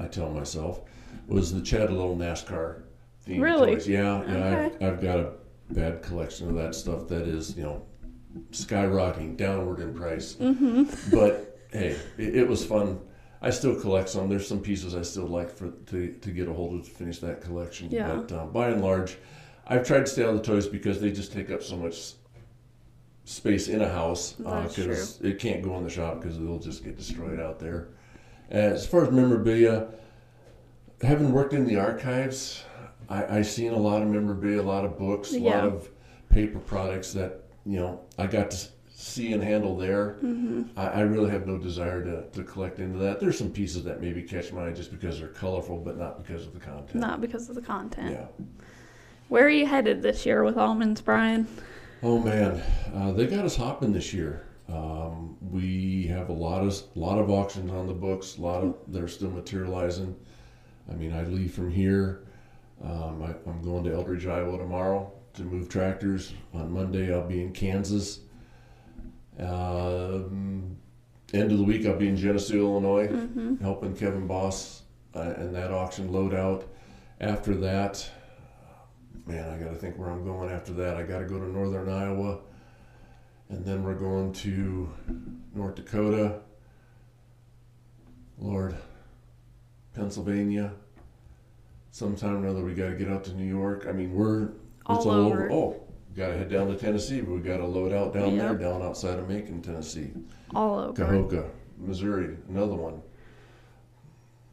I 0.00 0.06
tell 0.06 0.30
myself, 0.30 0.82
was 1.28 1.52
the 1.52 1.60
Chad 1.60 1.90
Little 1.90 2.16
NASCAR 2.16 2.82
themed 3.26 3.42
Really? 3.42 3.74
toys. 3.74 3.88
Yeah, 3.88 4.22
yeah. 4.22 4.34
Okay. 4.36 4.76
I've, 4.86 4.94
I've 4.94 5.02
got 5.02 5.18
a 5.20 5.32
bad 5.70 6.02
collection 6.02 6.48
of 6.48 6.54
that 6.56 6.74
stuff 6.74 7.06
that 7.08 7.22
is, 7.28 7.56
you 7.56 7.62
know, 7.62 7.82
skyrocketing 8.50 9.36
downward 9.36 9.80
in 9.80 9.94
price. 9.94 10.32
But 11.12 11.60
hey, 11.72 11.96
it, 12.16 12.36
it 12.36 12.48
was 12.48 12.64
fun. 12.64 13.00
I 13.40 13.50
still 13.50 13.78
collect 13.80 14.08
some. 14.08 14.28
There's 14.28 14.48
some 14.48 14.60
pieces 14.60 14.94
I 14.96 15.02
still 15.02 15.26
like 15.26 15.50
for 15.50 15.70
to, 15.70 16.12
to 16.12 16.30
get 16.30 16.48
a 16.48 16.52
hold 16.52 16.80
of 16.80 16.84
to 16.86 16.90
finish 16.90 17.18
that 17.20 17.40
collection. 17.40 17.88
Yeah. 17.90 18.14
But 18.14 18.32
uh, 18.32 18.46
by 18.46 18.70
and 18.70 18.82
large, 18.82 19.16
I've 19.66 19.86
tried 19.86 20.00
to 20.00 20.06
stay 20.06 20.24
on 20.24 20.36
the 20.36 20.42
toys 20.42 20.66
because 20.66 21.00
they 21.00 21.12
just 21.12 21.32
take 21.32 21.50
up 21.50 21.62
so 21.62 21.76
much 21.76 22.14
space 23.24 23.68
in 23.68 23.82
a 23.82 23.88
house 23.88 24.32
because 24.32 25.20
it 25.20 25.38
can't 25.38 25.62
go 25.62 25.76
in 25.76 25.84
the 25.84 25.90
shop 25.90 26.20
because 26.20 26.38
they'll 26.38 26.58
just 26.58 26.82
get 26.82 26.96
destroyed 26.96 27.38
out 27.38 27.60
there. 27.60 27.88
As 28.50 28.86
far 28.86 29.04
as 29.04 29.10
memorabilia, 29.10 29.88
having 31.02 31.32
worked 31.32 31.52
in 31.54 31.66
the 31.66 31.76
archives, 31.76 32.64
I, 33.08 33.38
I 33.38 33.42
seen 33.42 33.72
a 33.72 33.78
lot 33.78 34.02
of 34.02 34.08
memorabilia, 34.08 34.60
a 34.60 34.62
lot 34.62 34.84
of 34.84 34.98
books, 34.98 35.32
a 35.32 35.40
Yeah. 35.40 35.62
lot 35.62 35.64
of 35.72 35.88
paper 36.30 36.58
products 36.58 37.12
that 37.14 37.42
you 37.64 37.78
know 37.78 38.00
I 38.18 38.26
got 38.26 38.50
to 38.50 38.68
see 38.90 39.32
and 39.32 39.42
handle 39.42 39.76
there. 39.76 40.16
Mm-hmm. 40.22 40.62
I, 40.76 40.86
I 40.88 41.00
really 41.02 41.30
have 41.30 41.46
no 41.46 41.56
desire 41.56 42.02
to, 42.04 42.24
to 42.30 42.42
collect 42.42 42.80
into 42.80 42.98
that. 42.98 43.20
There's 43.20 43.38
some 43.38 43.50
pieces 43.50 43.84
that 43.84 44.00
maybe 44.00 44.22
catch 44.22 44.52
my 44.52 44.66
eye 44.68 44.72
just 44.72 44.90
because 44.90 45.18
they're 45.20 45.28
colorful, 45.28 45.78
but 45.78 45.96
not 45.96 46.22
because 46.22 46.46
of 46.46 46.52
the 46.52 46.60
content. 46.60 46.96
Not 46.96 47.20
because 47.20 47.48
of 47.48 47.54
the 47.54 47.62
content. 47.62 48.10
Yeah. 48.12 48.44
Where 49.28 49.44
are 49.46 49.50
you 49.50 49.66
headed 49.66 50.02
this 50.02 50.26
year 50.26 50.42
with 50.42 50.56
Aumann's, 50.56 51.00
Brian? 51.00 51.46
Oh 52.02 52.18
man, 52.18 52.62
uh, 52.94 53.12
they 53.12 53.26
got 53.26 53.44
us 53.44 53.56
hopping 53.56 53.92
this 53.92 54.12
year. 54.12 54.44
Um, 54.68 55.36
we 55.40 56.06
have 56.08 56.28
a 56.28 56.32
lot 56.32 56.62
of 56.62 56.74
a 56.94 56.98
lot 56.98 57.18
of 57.18 57.30
auctions 57.30 57.70
on 57.70 57.86
the 57.86 57.94
books. 57.94 58.36
A 58.36 58.40
lot 58.40 58.62
of 58.62 58.74
they're 58.88 59.08
still 59.08 59.30
materializing. 59.30 60.14
I 60.90 60.94
mean, 60.94 61.12
I 61.12 61.22
leave 61.24 61.52
from 61.52 61.70
here. 61.70 62.22
Um, 62.82 63.22
I, 63.22 63.48
I'm 63.48 63.62
going 63.62 63.84
to 63.84 63.92
Eldridge, 63.92 64.26
Iowa 64.26 64.58
tomorrow 64.58 65.12
to 65.34 65.42
move 65.42 65.68
tractors. 65.68 66.32
On 66.54 66.70
Monday, 66.70 67.12
I'll 67.14 67.26
be 67.26 67.42
in 67.42 67.52
Kansas. 67.52 68.20
Um, 69.38 70.76
end 71.32 71.52
of 71.52 71.58
the 71.58 71.64
week, 71.64 71.86
I'll 71.86 71.96
be 71.96 72.08
in 72.08 72.16
Geneseo, 72.16 72.58
Illinois, 72.58 73.08
helping 73.60 73.94
Kevin 73.94 74.26
Boss 74.26 74.82
uh, 75.14 75.34
and 75.36 75.54
that 75.54 75.70
auction 75.72 76.12
load 76.12 76.34
out. 76.34 76.66
After 77.20 77.54
that, 77.56 78.08
man, 79.26 79.48
I 79.50 79.58
got 79.58 79.70
to 79.70 79.76
think 79.76 79.98
where 79.98 80.08
I'm 80.08 80.24
going 80.24 80.50
after 80.50 80.72
that. 80.74 80.96
I 80.96 81.02
got 81.02 81.18
to 81.18 81.24
go 81.24 81.38
to 81.38 81.48
Northern 81.48 81.88
Iowa, 81.88 82.38
and 83.48 83.64
then 83.64 83.82
we're 83.82 83.94
going 83.94 84.32
to 84.34 84.88
North 85.54 85.74
Dakota. 85.74 86.40
Lord, 88.38 88.76
Pennsylvania. 89.98 90.72
Sometime 91.90 92.44
or 92.44 92.48
other, 92.48 92.62
we 92.62 92.74
got 92.74 92.90
to 92.90 92.94
get 92.94 93.08
out 93.08 93.24
to 93.24 93.34
New 93.34 93.44
York. 93.46 93.86
I 93.88 93.92
mean, 93.92 94.14
we're 94.14 94.44
it's 94.44 94.52
All 94.86 95.10
all, 95.10 95.16
over. 95.26 95.50
over. 95.50 95.52
Oh, 95.52 95.82
got 96.16 96.28
to 96.28 96.38
head 96.38 96.48
down 96.50 96.68
to 96.68 96.76
Tennessee, 96.76 97.20
but 97.20 97.32
we 97.32 97.40
got 97.40 97.56
to 97.56 97.66
load 97.66 97.92
out 97.92 98.14
down 98.14 98.38
there, 98.38 98.54
down 98.54 98.82
outside 98.82 99.18
of 99.18 99.28
Macon, 99.28 99.60
Tennessee. 99.60 100.10
All 100.54 100.78
over. 100.78 100.92
Cahokia, 101.04 101.44
Missouri, 101.78 102.36
another 102.48 102.74
one. 102.74 103.02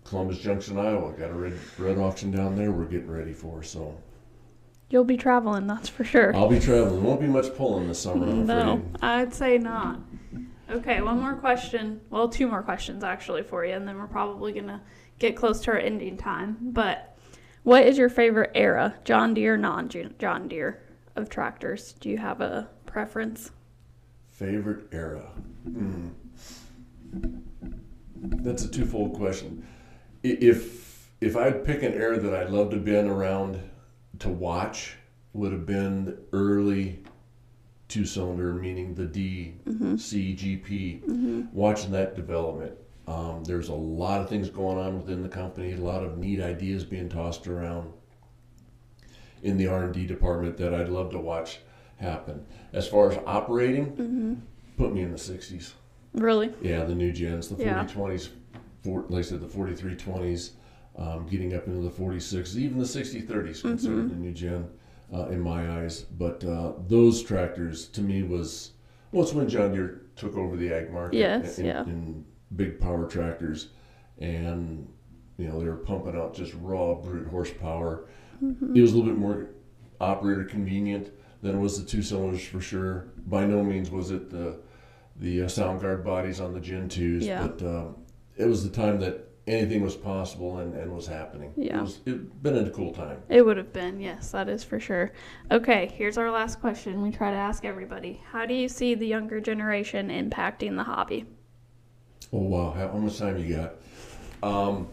Columbus 0.06 0.40
Junction, 0.40 0.78
Iowa, 0.78 1.12
got 1.14 1.32
a 1.32 1.34
red 1.34 1.54
red 1.78 1.98
auction 1.98 2.32
down 2.32 2.56
there. 2.56 2.72
We're 2.72 2.86
getting 2.86 3.10
ready 3.12 3.34
for. 3.34 3.62
So 3.64 3.96
You'll 4.90 5.04
be 5.04 5.18
traveling, 5.18 5.66
that's 5.68 5.90
for 5.90 6.04
sure. 6.04 6.36
I'll 6.36 6.48
be 6.48 6.60
traveling. 6.60 7.04
Won't 7.04 7.20
be 7.20 7.28
much 7.28 7.54
pulling 7.56 7.88
this 7.88 8.00
summer, 8.00 8.28
I'm 8.28 8.46
No, 8.46 8.74
afraid. 8.74 8.84
I'd 9.02 9.34
say 9.34 9.58
not. 9.58 10.00
Okay, 10.70 11.02
one 11.02 11.20
more 11.20 11.36
question. 11.36 12.02
Well, 12.10 12.30
two 12.30 12.48
more 12.48 12.62
questions 12.64 13.04
actually 13.04 13.44
for 13.44 13.66
you, 13.66 13.74
and 13.74 13.88
then 13.88 13.98
we're 13.98 14.08
probably 14.08 14.52
gonna 14.54 14.82
get 15.20 15.36
close 15.36 15.62
to 15.62 15.72
our 15.72 15.78
ending 15.78 16.18
time. 16.18 16.58
But 16.62 17.18
what 17.64 17.86
is 17.86 17.98
your 17.98 18.10
favorite 18.10 18.52
era, 18.56 18.96
John 19.06 19.34
Deere, 19.34 19.58
non 19.58 19.90
John 19.90 20.48
Deere, 20.48 20.82
of 21.16 21.30
tractors? 21.30 21.94
Do 21.94 22.10
you 22.10 22.18
have 22.18 22.42
a 22.42 22.70
preference? 22.86 23.52
Favorite 24.30 24.88
era? 24.92 25.32
Hmm. 25.64 26.10
That's 28.18 28.66
a 28.66 28.70
twofold 28.70 29.16
question. 29.16 29.66
If 30.24 31.10
if 31.22 31.38
I'd 31.38 31.64
pick 31.64 31.84
an 31.84 31.94
era 31.94 32.20
that 32.20 32.34
I'd 32.34 32.50
love 32.50 32.70
to 32.72 32.76
have 32.78 32.86
been 32.86 33.08
around 33.08 33.60
to 34.20 34.30
watch, 34.30 34.98
would 35.34 35.52
have 35.52 35.66
been 35.66 36.06
the 36.06 36.18
early 36.34 37.00
two 37.88 38.06
cylinder, 38.06 38.54
meaning 38.54 38.96
the 38.96 39.06
D, 39.06 39.56
C, 39.98 40.36
GP. 40.36 41.52
Watching 41.54 41.92
that 41.92 42.16
development. 42.16 42.74
Um, 43.08 43.44
there's 43.44 43.70
a 43.70 43.74
lot 43.76 44.22
of 44.22 44.30
things 44.30 44.50
going 44.50 44.78
on 44.78 44.98
within 44.98 45.22
the 45.22 45.30
company. 45.30 45.74
A 45.74 45.78
lot 45.78 46.04
of 46.04 46.18
neat 46.18 46.42
ideas 46.42 46.84
being 46.84 47.08
tossed 47.10 47.48
around 47.48 47.92
in 49.44 49.58
the 49.58 49.68
R 49.68 49.84
and 49.84 49.94
D 49.94 50.06
department 50.08 50.58
that 50.58 50.74
I'd 50.74 50.90
love 50.90 51.12
to 51.12 51.20
watch 51.20 51.60
happen. 51.98 52.46
As 52.74 52.88
far 52.88 53.12
as 53.12 53.20
operating, 53.26 54.42
put 54.78 54.94
me 54.94 55.02
in 55.02 55.12
the 55.12 55.18
'60s. 55.18 55.74
Really? 56.14 56.52
Yeah, 56.62 56.84
the 56.86 56.96
new 56.96 57.12
gens, 57.12 57.50
the 57.50 57.62
Yeah. 57.64 57.84
4020s, 57.86 58.30
for, 58.84 59.02
like 59.10 59.20
I 59.20 59.22
said, 59.22 59.42
the 59.42 59.48
4320s, 59.48 60.52
um, 60.96 61.28
getting 61.28 61.54
up 61.54 61.68
into 61.68 61.82
the 61.82 61.90
46s, 61.90 62.56
even 62.56 62.80
the 62.80 62.86
6030s 62.86 63.62
considered 63.62 64.10
the 64.10 64.16
new 64.16 64.32
gen 64.32 64.70
uh, 65.14 65.26
in 65.28 65.42
my 65.42 65.82
eyes. 65.82 66.02
But 66.04 66.44
uh, 66.46 66.74
those 66.88 67.22
tractors 67.22 67.88
to 67.90 68.02
me 68.02 68.24
was, 68.24 68.72
well, 69.12 69.24
it's 69.24 69.34
when 69.34 69.50
John 69.50 69.74
Deere 69.74 70.04
took 70.16 70.38
over 70.38 70.56
the 70.56 70.72
ag 70.74 70.90
market 70.92 71.18
Yes, 71.18 71.60
in, 71.60 71.66
yeah. 71.66 71.84
in 71.84 72.24
big 72.56 72.80
power 72.80 73.08
tractors. 73.08 73.70
And, 74.20 74.88
you 75.38 75.48
know, 75.48 75.60
they 75.60 75.66
were 75.66 75.76
pumping 75.76 76.16
out 76.16 76.34
just 76.34 76.54
raw 76.62 76.96
brute 76.96 77.28
horsepower. 77.28 78.06
It 78.42 78.82
was 78.82 78.94
a 78.94 78.98
little 78.98 79.12
bit 79.12 79.20
more 79.20 79.48
operator 80.00 80.44
convenient 80.44 81.12
than 81.42 81.56
it 81.56 81.60
was 81.60 81.82
the 81.82 81.90
two 81.90 82.02
cylinders 82.02 82.46
for 82.46 82.62
sure. 82.62 83.08
By 83.28 83.46
no 83.46 83.64
means 83.64 83.90
was 83.90 84.12
it 84.12 84.30
the 84.30 84.60
the 85.18 85.44
uh, 85.44 85.48
sound 85.48 85.80
guard 85.80 86.04
bodies 86.04 86.42
on 86.42 86.54
the 86.54 86.60
Gen 86.60 86.90
2s, 86.90 87.22
Yeah. 87.24 87.48
but 87.48 87.66
um, 87.66 87.96
it 88.36 88.46
was 88.46 88.70
the 88.70 88.76
time 88.76 89.00
that 89.00 89.30
anything 89.48 89.82
was 89.82 89.96
possible 89.96 90.58
and, 90.58 90.74
and 90.74 90.94
was 90.94 91.08
happening. 91.08 91.54
Yeah. 91.56 91.78
It 91.80 91.82
was 91.82 92.00
it 92.06 92.44
been 92.44 92.58
a 92.58 92.70
cool 92.70 92.92
time. 92.92 93.22
It 93.30 93.46
would 93.46 93.56
have 93.58 93.72
been, 93.72 94.02
yes, 94.02 94.32
that 94.32 94.50
is 94.50 94.64
for 94.64 94.80
sure. 94.80 95.14
Okay, 95.52 95.92
here's 95.96 96.18
our 96.18 96.32
last 96.32 96.60
question. 96.60 97.02
We 97.02 97.12
try 97.12 97.32
to 97.32 97.38
ask 97.38 97.64
everybody 97.64 98.22
How 98.30 98.46
do 98.46 98.54
you 98.54 98.68
see 98.68 98.96
the 98.96 99.08
younger 99.08 99.40
generation 99.40 100.10
impacting 100.10 100.76
the 100.76 100.84
hobby? 100.84 101.26
Oh 102.36 102.40
wow, 102.40 102.72
how, 102.72 102.90
how 102.90 102.98
much 102.98 103.18
time 103.18 103.38
you 103.38 103.56
got? 103.56 103.76
Um, 104.44 104.90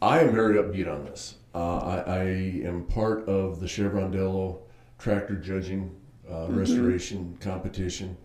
I 0.00 0.20
am 0.20 0.32
very 0.32 0.54
upbeat 0.54 0.90
on 0.90 1.04
this. 1.04 1.34
Uh, 1.54 1.76
I, 1.78 1.96
I 1.98 2.22
am 2.64 2.86
part 2.86 3.28
of 3.28 3.60
the 3.60 3.68
Chevron 3.68 4.10
Delo 4.10 4.62
tractor 4.98 5.36
judging 5.36 5.94
uh, 6.30 6.46
restoration 6.48 7.36
competition, 7.38 8.16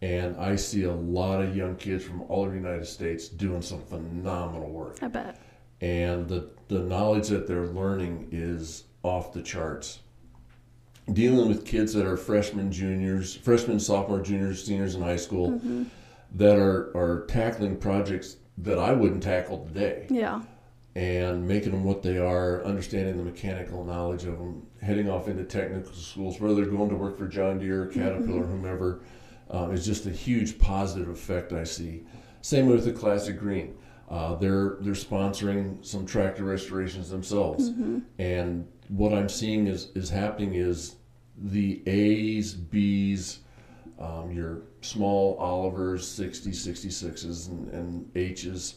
and 0.00 0.36
I 0.36 0.54
see 0.54 0.84
a 0.84 0.92
lot 0.92 1.42
of 1.42 1.56
young 1.56 1.74
kids 1.74 2.04
from 2.04 2.22
all 2.22 2.42
over 2.42 2.50
the 2.50 2.56
United 2.56 2.86
States 2.86 3.28
doing 3.28 3.62
some 3.62 3.82
phenomenal 3.82 4.70
work. 4.70 4.98
I 5.02 5.08
bet. 5.08 5.40
And 5.80 6.28
the, 6.28 6.50
the 6.68 6.78
knowledge 6.78 7.26
that 7.28 7.48
they're 7.48 7.66
learning 7.66 8.28
is 8.30 8.84
off 9.02 9.32
the 9.32 9.42
charts. 9.42 9.98
Dealing 11.12 11.48
with 11.48 11.66
kids 11.66 11.92
that 11.94 12.06
are 12.06 12.16
freshmen, 12.16 12.70
juniors, 12.70 13.34
freshmen, 13.34 13.80
sophomore, 13.80 14.20
juniors, 14.20 14.64
seniors 14.64 14.94
in 14.94 15.02
high 15.02 15.16
school 15.16 15.60
that 16.34 16.56
are, 16.58 16.96
are 16.96 17.24
tackling 17.26 17.76
projects 17.76 18.36
that 18.58 18.78
I 18.78 18.92
wouldn't 18.92 19.22
tackle 19.22 19.66
today 19.66 20.06
Yeah. 20.10 20.42
and 20.94 21.46
making 21.46 21.72
them 21.72 21.84
what 21.84 22.02
they 22.02 22.18
are, 22.18 22.64
understanding 22.64 23.16
the 23.16 23.22
mechanical 23.24 23.84
knowledge 23.84 24.24
of 24.24 24.38
them, 24.38 24.66
heading 24.80 25.08
off 25.10 25.28
into 25.28 25.44
technical 25.44 25.92
schools, 25.92 26.40
whether 26.40 26.54
they're 26.54 26.64
going 26.66 26.90
to 26.90 26.96
work 26.96 27.18
for 27.18 27.26
John 27.28 27.58
Deere, 27.58 27.82
or 27.84 27.86
Caterpillar, 27.86 28.44
whomever, 28.44 29.02
um, 29.50 29.72
is 29.72 29.84
just 29.84 30.06
a 30.06 30.10
huge 30.10 30.58
positive 30.58 31.08
effect 31.08 31.52
I 31.52 31.64
see. 31.64 32.04
Same 32.40 32.66
with 32.66 32.84
the 32.84 32.92
Classic 32.92 33.38
Green. 33.38 33.74
Uh, 34.08 34.34
they're 34.34 34.76
they're 34.80 34.92
sponsoring 34.94 35.82
some 35.84 36.04
tractor 36.04 36.44
restorations 36.44 37.08
themselves, 37.08 37.70
and 38.18 38.66
what 38.88 39.14
I'm 39.14 39.28
seeing 39.28 39.66
is 39.68 39.88
is 39.94 40.10
happening 40.10 40.54
is 40.54 40.96
the 41.38 41.82
A's, 41.86 42.52
B's, 42.52 43.38
um, 43.98 44.30
your 44.32 44.62
small 44.82 45.36
Olivers, 45.40 46.06
60, 46.06 46.50
66s, 46.50 47.48
and, 47.48 47.68
and 47.70 48.10
H's 48.16 48.74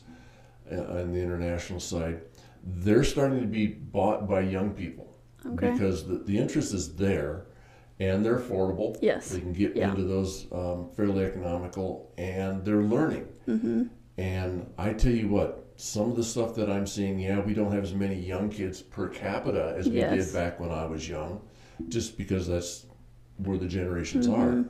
uh, 0.71 0.75
on 0.99 1.13
the 1.13 1.19
international 1.21 1.79
side, 1.79 2.21
they're 2.63 3.03
starting 3.03 3.41
to 3.41 3.47
be 3.47 3.67
bought 3.67 4.27
by 4.27 4.39
young 4.41 4.71
people 4.73 5.13
Okay. 5.45 5.71
because 5.71 6.07
the, 6.07 6.17
the 6.19 6.37
interest 6.37 6.73
is 6.73 6.95
there 6.95 7.45
and 7.99 8.25
they're 8.25 8.39
affordable. 8.39 8.97
Yes. 9.01 9.29
They 9.29 9.39
can 9.39 9.53
get 9.53 9.75
Yeah. 9.75 9.89
into 9.91 10.03
those 10.03 10.47
um, 10.51 10.89
fairly 10.95 11.23
economical 11.25 12.11
and 12.17 12.63
they're 12.65 12.81
learning. 12.83 13.27
Mm-hmm. 13.47 13.83
And 14.17 14.71
I 14.77 14.93
tell 14.93 15.11
you 15.11 15.27
what, 15.27 15.61
some 15.77 16.09
of 16.09 16.15
the 16.15 16.23
stuff 16.23 16.55
that 16.55 16.69
I'm 16.69 16.87
seeing, 16.87 17.19
yeah, 17.19 17.39
we 17.41 17.53
don't 17.53 17.71
have 17.71 17.83
as 17.83 17.93
many 17.93 18.15
young 18.15 18.49
kids 18.49 18.81
per 18.81 19.09
capita 19.09 19.75
as 19.77 19.87
we 19.89 19.97
Yes. 19.97 20.25
did 20.27 20.33
back 20.33 20.59
when 20.59 20.71
I 20.71 20.85
was 20.85 21.07
young, 21.07 21.41
just 21.89 22.17
because 22.17 22.47
that's 22.47 22.85
where 23.37 23.57
the 23.57 23.67
generations 23.67 24.27
Mm-hmm. 24.27 24.41
are. 24.59 24.65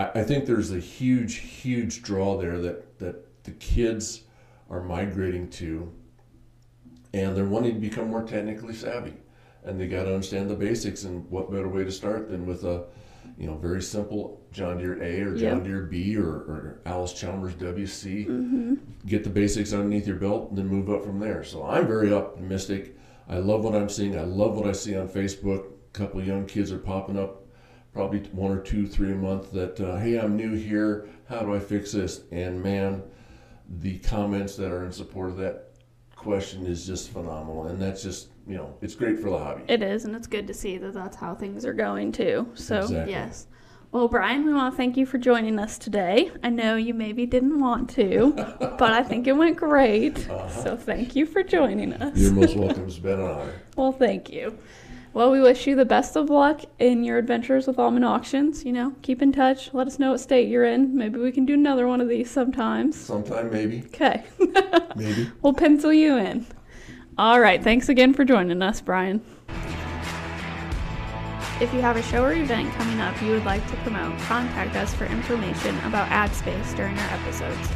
I, 0.00 0.20
I 0.20 0.22
think 0.22 0.46
there's 0.46 0.72
a 0.72 0.78
huge, 0.80 1.36
huge 1.36 2.02
draw 2.02 2.38
there 2.38 2.58
that, 2.60 2.98
that 2.98 3.44
the 3.44 3.52
kids 3.52 4.22
are 4.68 4.82
migrating 4.82 5.48
to, 5.50 5.92
and 7.12 7.36
they're 7.36 7.44
wanting 7.44 7.74
to 7.74 7.80
become 7.80 8.08
more 8.08 8.22
technically 8.22 8.74
savvy. 8.74 9.14
And 9.64 9.78
they 9.78 9.88
got 9.88 10.04
to 10.04 10.14
understand 10.14 10.48
the 10.48 10.54
basics, 10.54 11.04
and 11.04 11.28
what 11.30 11.50
better 11.50 11.68
way 11.68 11.84
to 11.84 11.92
start 11.92 12.30
than 12.30 12.46
with 12.46 12.64
a, 12.64 12.84
you 13.36 13.46
know, 13.46 13.56
very 13.56 13.82
simple 13.82 14.40
John 14.52 14.78
Deere 14.78 15.02
A 15.02 15.20
or 15.20 15.36
John. 15.36 15.62
Deere 15.62 15.82
B 15.82 16.16
or, 16.16 16.28
or 16.28 16.80
Allis 16.86 17.12
Chalmers 17.12 17.54
WC 17.54 18.26
Mm-hmm. 18.26 18.74
get 19.06 19.22
the 19.22 19.30
basics 19.30 19.72
underneath 19.72 20.06
your 20.06 20.16
belt 20.16 20.48
and 20.48 20.58
then 20.58 20.66
move 20.66 20.88
up 20.88 21.04
from 21.04 21.20
there. 21.20 21.44
So 21.44 21.66
I'm 21.66 21.86
very 21.86 22.12
optimistic. 22.12 22.96
I 23.28 23.36
love 23.36 23.62
what 23.62 23.74
I'm 23.74 23.88
seeing. 23.90 24.18
I 24.18 24.22
love 24.22 24.56
what 24.56 24.66
I 24.66 24.72
see 24.72 24.96
on 24.96 25.08
Facebook. 25.08 25.66
A 25.66 25.92
couple 25.92 26.20
of 26.20 26.26
young 26.26 26.46
kids 26.46 26.72
are 26.72 26.78
popping 26.78 27.18
up, 27.18 27.39
probably 27.92 28.20
one 28.32 28.50
or 28.52 28.60
two, 28.60 28.86
three 28.86 29.12
a 29.12 29.16
month. 29.16 29.52
That 29.52 29.80
uh, 29.80 29.96
hey, 29.96 30.18
I'm 30.18 30.36
new 30.36 30.54
here. 30.54 31.08
How 31.28 31.40
do 31.40 31.54
I 31.54 31.58
fix 31.58 31.92
this? 31.92 32.22
And 32.30 32.62
man, 32.62 33.02
the 33.68 33.98
comments 33.98 34.56
that 34.56 34.70
are 34.72 34.84
in 34.84 34.92
support 34.92 35.30
of 35.30 35.36
that 35.38 35.70
question 36.16 36.66
is 36.66 36.86
just 36.86 37.10
phenomenal. 37.10 37.66
And 37.66 37.80
that's 37.80 38.02
just 38.02 38.28
you 38.46 38.56
know, 38.56 38.74
it's 38.82 38.94
great 38.94 39.18
for 39.18 39.30
the 39.30 39.38
hobby. 39.38 39.62
It 39.68 39.82
is, 39.82 40.04
and 40.04 40.16
it's 40.16 40.26
good 40.26 40.46
to 40.48 40.54
see 40.54 40.76
that 40.78 40.92
that's 40.92 41.16
how 41.16 41.34
things 41.34 41.64
are 41.64 41.72
going 41.72 42.10
too. 42.10 42.48
So, 42.54 42.80
Exactly. 42.80 43.12
yes. 43.12 43.46
Well, 43.92 44.08
Brian, 44.08 44.44
we 44.44 44.52
want 44.52 44.72
to 44.72 44.76
thank 44.76 44.96
you 44.96 45.04
for 45.04 45.18
joining 45.18 45.58
us 45.58 45.76
today. 45.78 46.30
I 46.44 46.48
know 46.48 46.76
you 46.76 46.94
maybe 46.94 47.26
didn't 47.26 47.58
want 47.58 47.90
to, 47.90 48.32
but 48.78 48.92
I 48.92 49.02
think 49.02 49.26
it 49.26 49.32
went 49.32 49.56
great. 49.56 50.18
So, 50.62 50.76
thank 50.76 51.14
you 51.16 51.26
for 51.26 51.42
joining 51.42 51.92
us. 51.92 52.16
You're 52.16 52.32
most 52.32 52.56
welcome. 52.56 52.84
It's 52.84 52.98
been 52.98 53.20
an 53.20 53.26
honor. 53.26 53.52
Well, 53.76 53.92
thank 53.92 54.30
you. 54.30 54.58
Well, 55.12 55.32
we 55.32 55.40
wish 55.40 55.66
you 55.66 55.74
the 55.74 55.84
best 55.84 56.16
of 56.16 56.30
luck 56.30 56.60
in 56.78 57.02
your 57.02 57.18
adventures 57.18 57.66
with 57.66 57.78
Aumann 57.78 58.04
Auctions. 58.04 58.64
You 58.64 58.72
know, 58.72 58.94
keep 59.02 59.20
in 59.20 59.32
touch. 59.32 59.74
Let 59.74 59.88
us 59.88 59.98
know 59.98 60.12
what 60.12 60.20
state 60.20 60.48
you're 60.48 60.64
in. 60.64 60.96
Maybe 60.96 61.18
we 61.18 61.32
can 61.32 61.44
do 61.44 61.54
another 61.54 61.88
one 61.88 62.00
of 62.00 62.08
these 62.08 62.30
sometimes. 62.30 62.98
Sometime 62.98 63.50
maybe, 63.50 63.82
Okay. 63.86 64.22
maybe. 64.96 65.28
we'll 65.42 65.52
pencil 65.52 65.92
you 65.92 66.16
in. 66.16 66.46
All 67.18 67.40
right. 67.40 67.62
Thanks 67.62 67.88
again 67.88 68.14
for 68.14 68.24
joining 68.24 68.62
us, 68.62 68.80
Brian. 68.80 69.20
If 71.60 71.74
you 71.74 71.80
have 71.82 71.96
a 71.96 72.02
show 72.02 72.22
or 72.24 72.32
event 72.32 72.72
coming 72.74 73.00
up 73.00 73.20
you 73.20 73.32
would 73.32 73.44
like 73.44 73.68
to 73.68 73.76
promote, 73.78 74.16
contact 74.20 74.76
us 74.76 74.94
for 74.94 75.04
information 75.06 75.76
about 75.80 76.08
ad 76.08 76.32
space 76.34 76.72
during 76.72 76.96
our 76.96 77.10
episodes. 77.20 77.68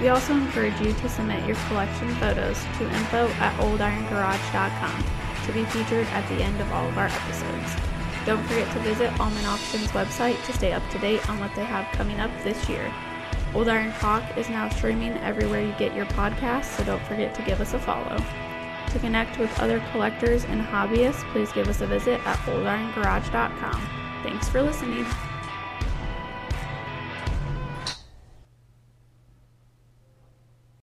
We 0.00 0.08
also 0.08 0.34
encourage 0.34 0.78
you 0.80 0.92
to 0.92 1.08
submit 1.08 1.46
your 1.46 1.56
collection 1.68 2.08
photos 2.16 2.58
to 2.78 2.84
info 2.84 3.28
at 3.38 3.56
oldirongarage.com 3.60 5.04
to 5.50 5.58
be 5.58 5.64
featured 5.66 6.06
at 6.08 6.28
the 6.28 6.42
end 6.42 6.60
of 6.60 6.72
all 6.72 6.88
of 6.88 6.96
our 6.96 7.06
episodes. 7.06 7.74
Don't 8.24 8.42
forget 8.44 8.70
to 8.72 8.80
visit 8.80 9.10
Aumann 9.18 9.44
Auctions 9.46 9.88
website 9.88 10.42
to 10.44 10.52
stay 10.52 10.72
up 10.72 10.88
to 10.90 10.98
date 10.98 11.28
on 11.28 11.40
what 11.40 11.54
they 11.54 11.64
have 11.64 11.90
coming 11.96 12.20
up 12.20 12.30
this 12.44 12.68
year. 12.68 12.92
Old 13.54 13.68
Iron 13.68 13.92
Talk 13.94 14.22
is 14.36 14.48
now 14.48 14.68
streaming 14.68 15.16
everywhere 15.18 15.62
you 15.62 15.72
get 15.72 15.94
your 15.94 16.06
podcasts, 16.06 16.76
so 16.76 16.84
don't 16.84 17.04
forget 17.06 17.34
to 17.34 17.42
give 17.42 17.60
us 17.60 17.74
a 17.74 17.78
follow. 17.78 18.22
To 18.90 18.98
connect 18.98 19.38
with 19.38 19.58
other 19.58 19.80
collectors 19.90 20.44
and 20.44 20.60
hobbyists, 20.60 21.28
please 21.32 21.50
give 21.52 21.68
us 21.68 21.80
a 21.80 21.86
visit 21.86 22.24
at 22.26 22.38
oldirongarage.com. 22.40 23.88
Thanks 24.22 24.48
for 24.48 24.62
listening. 24.62 25.06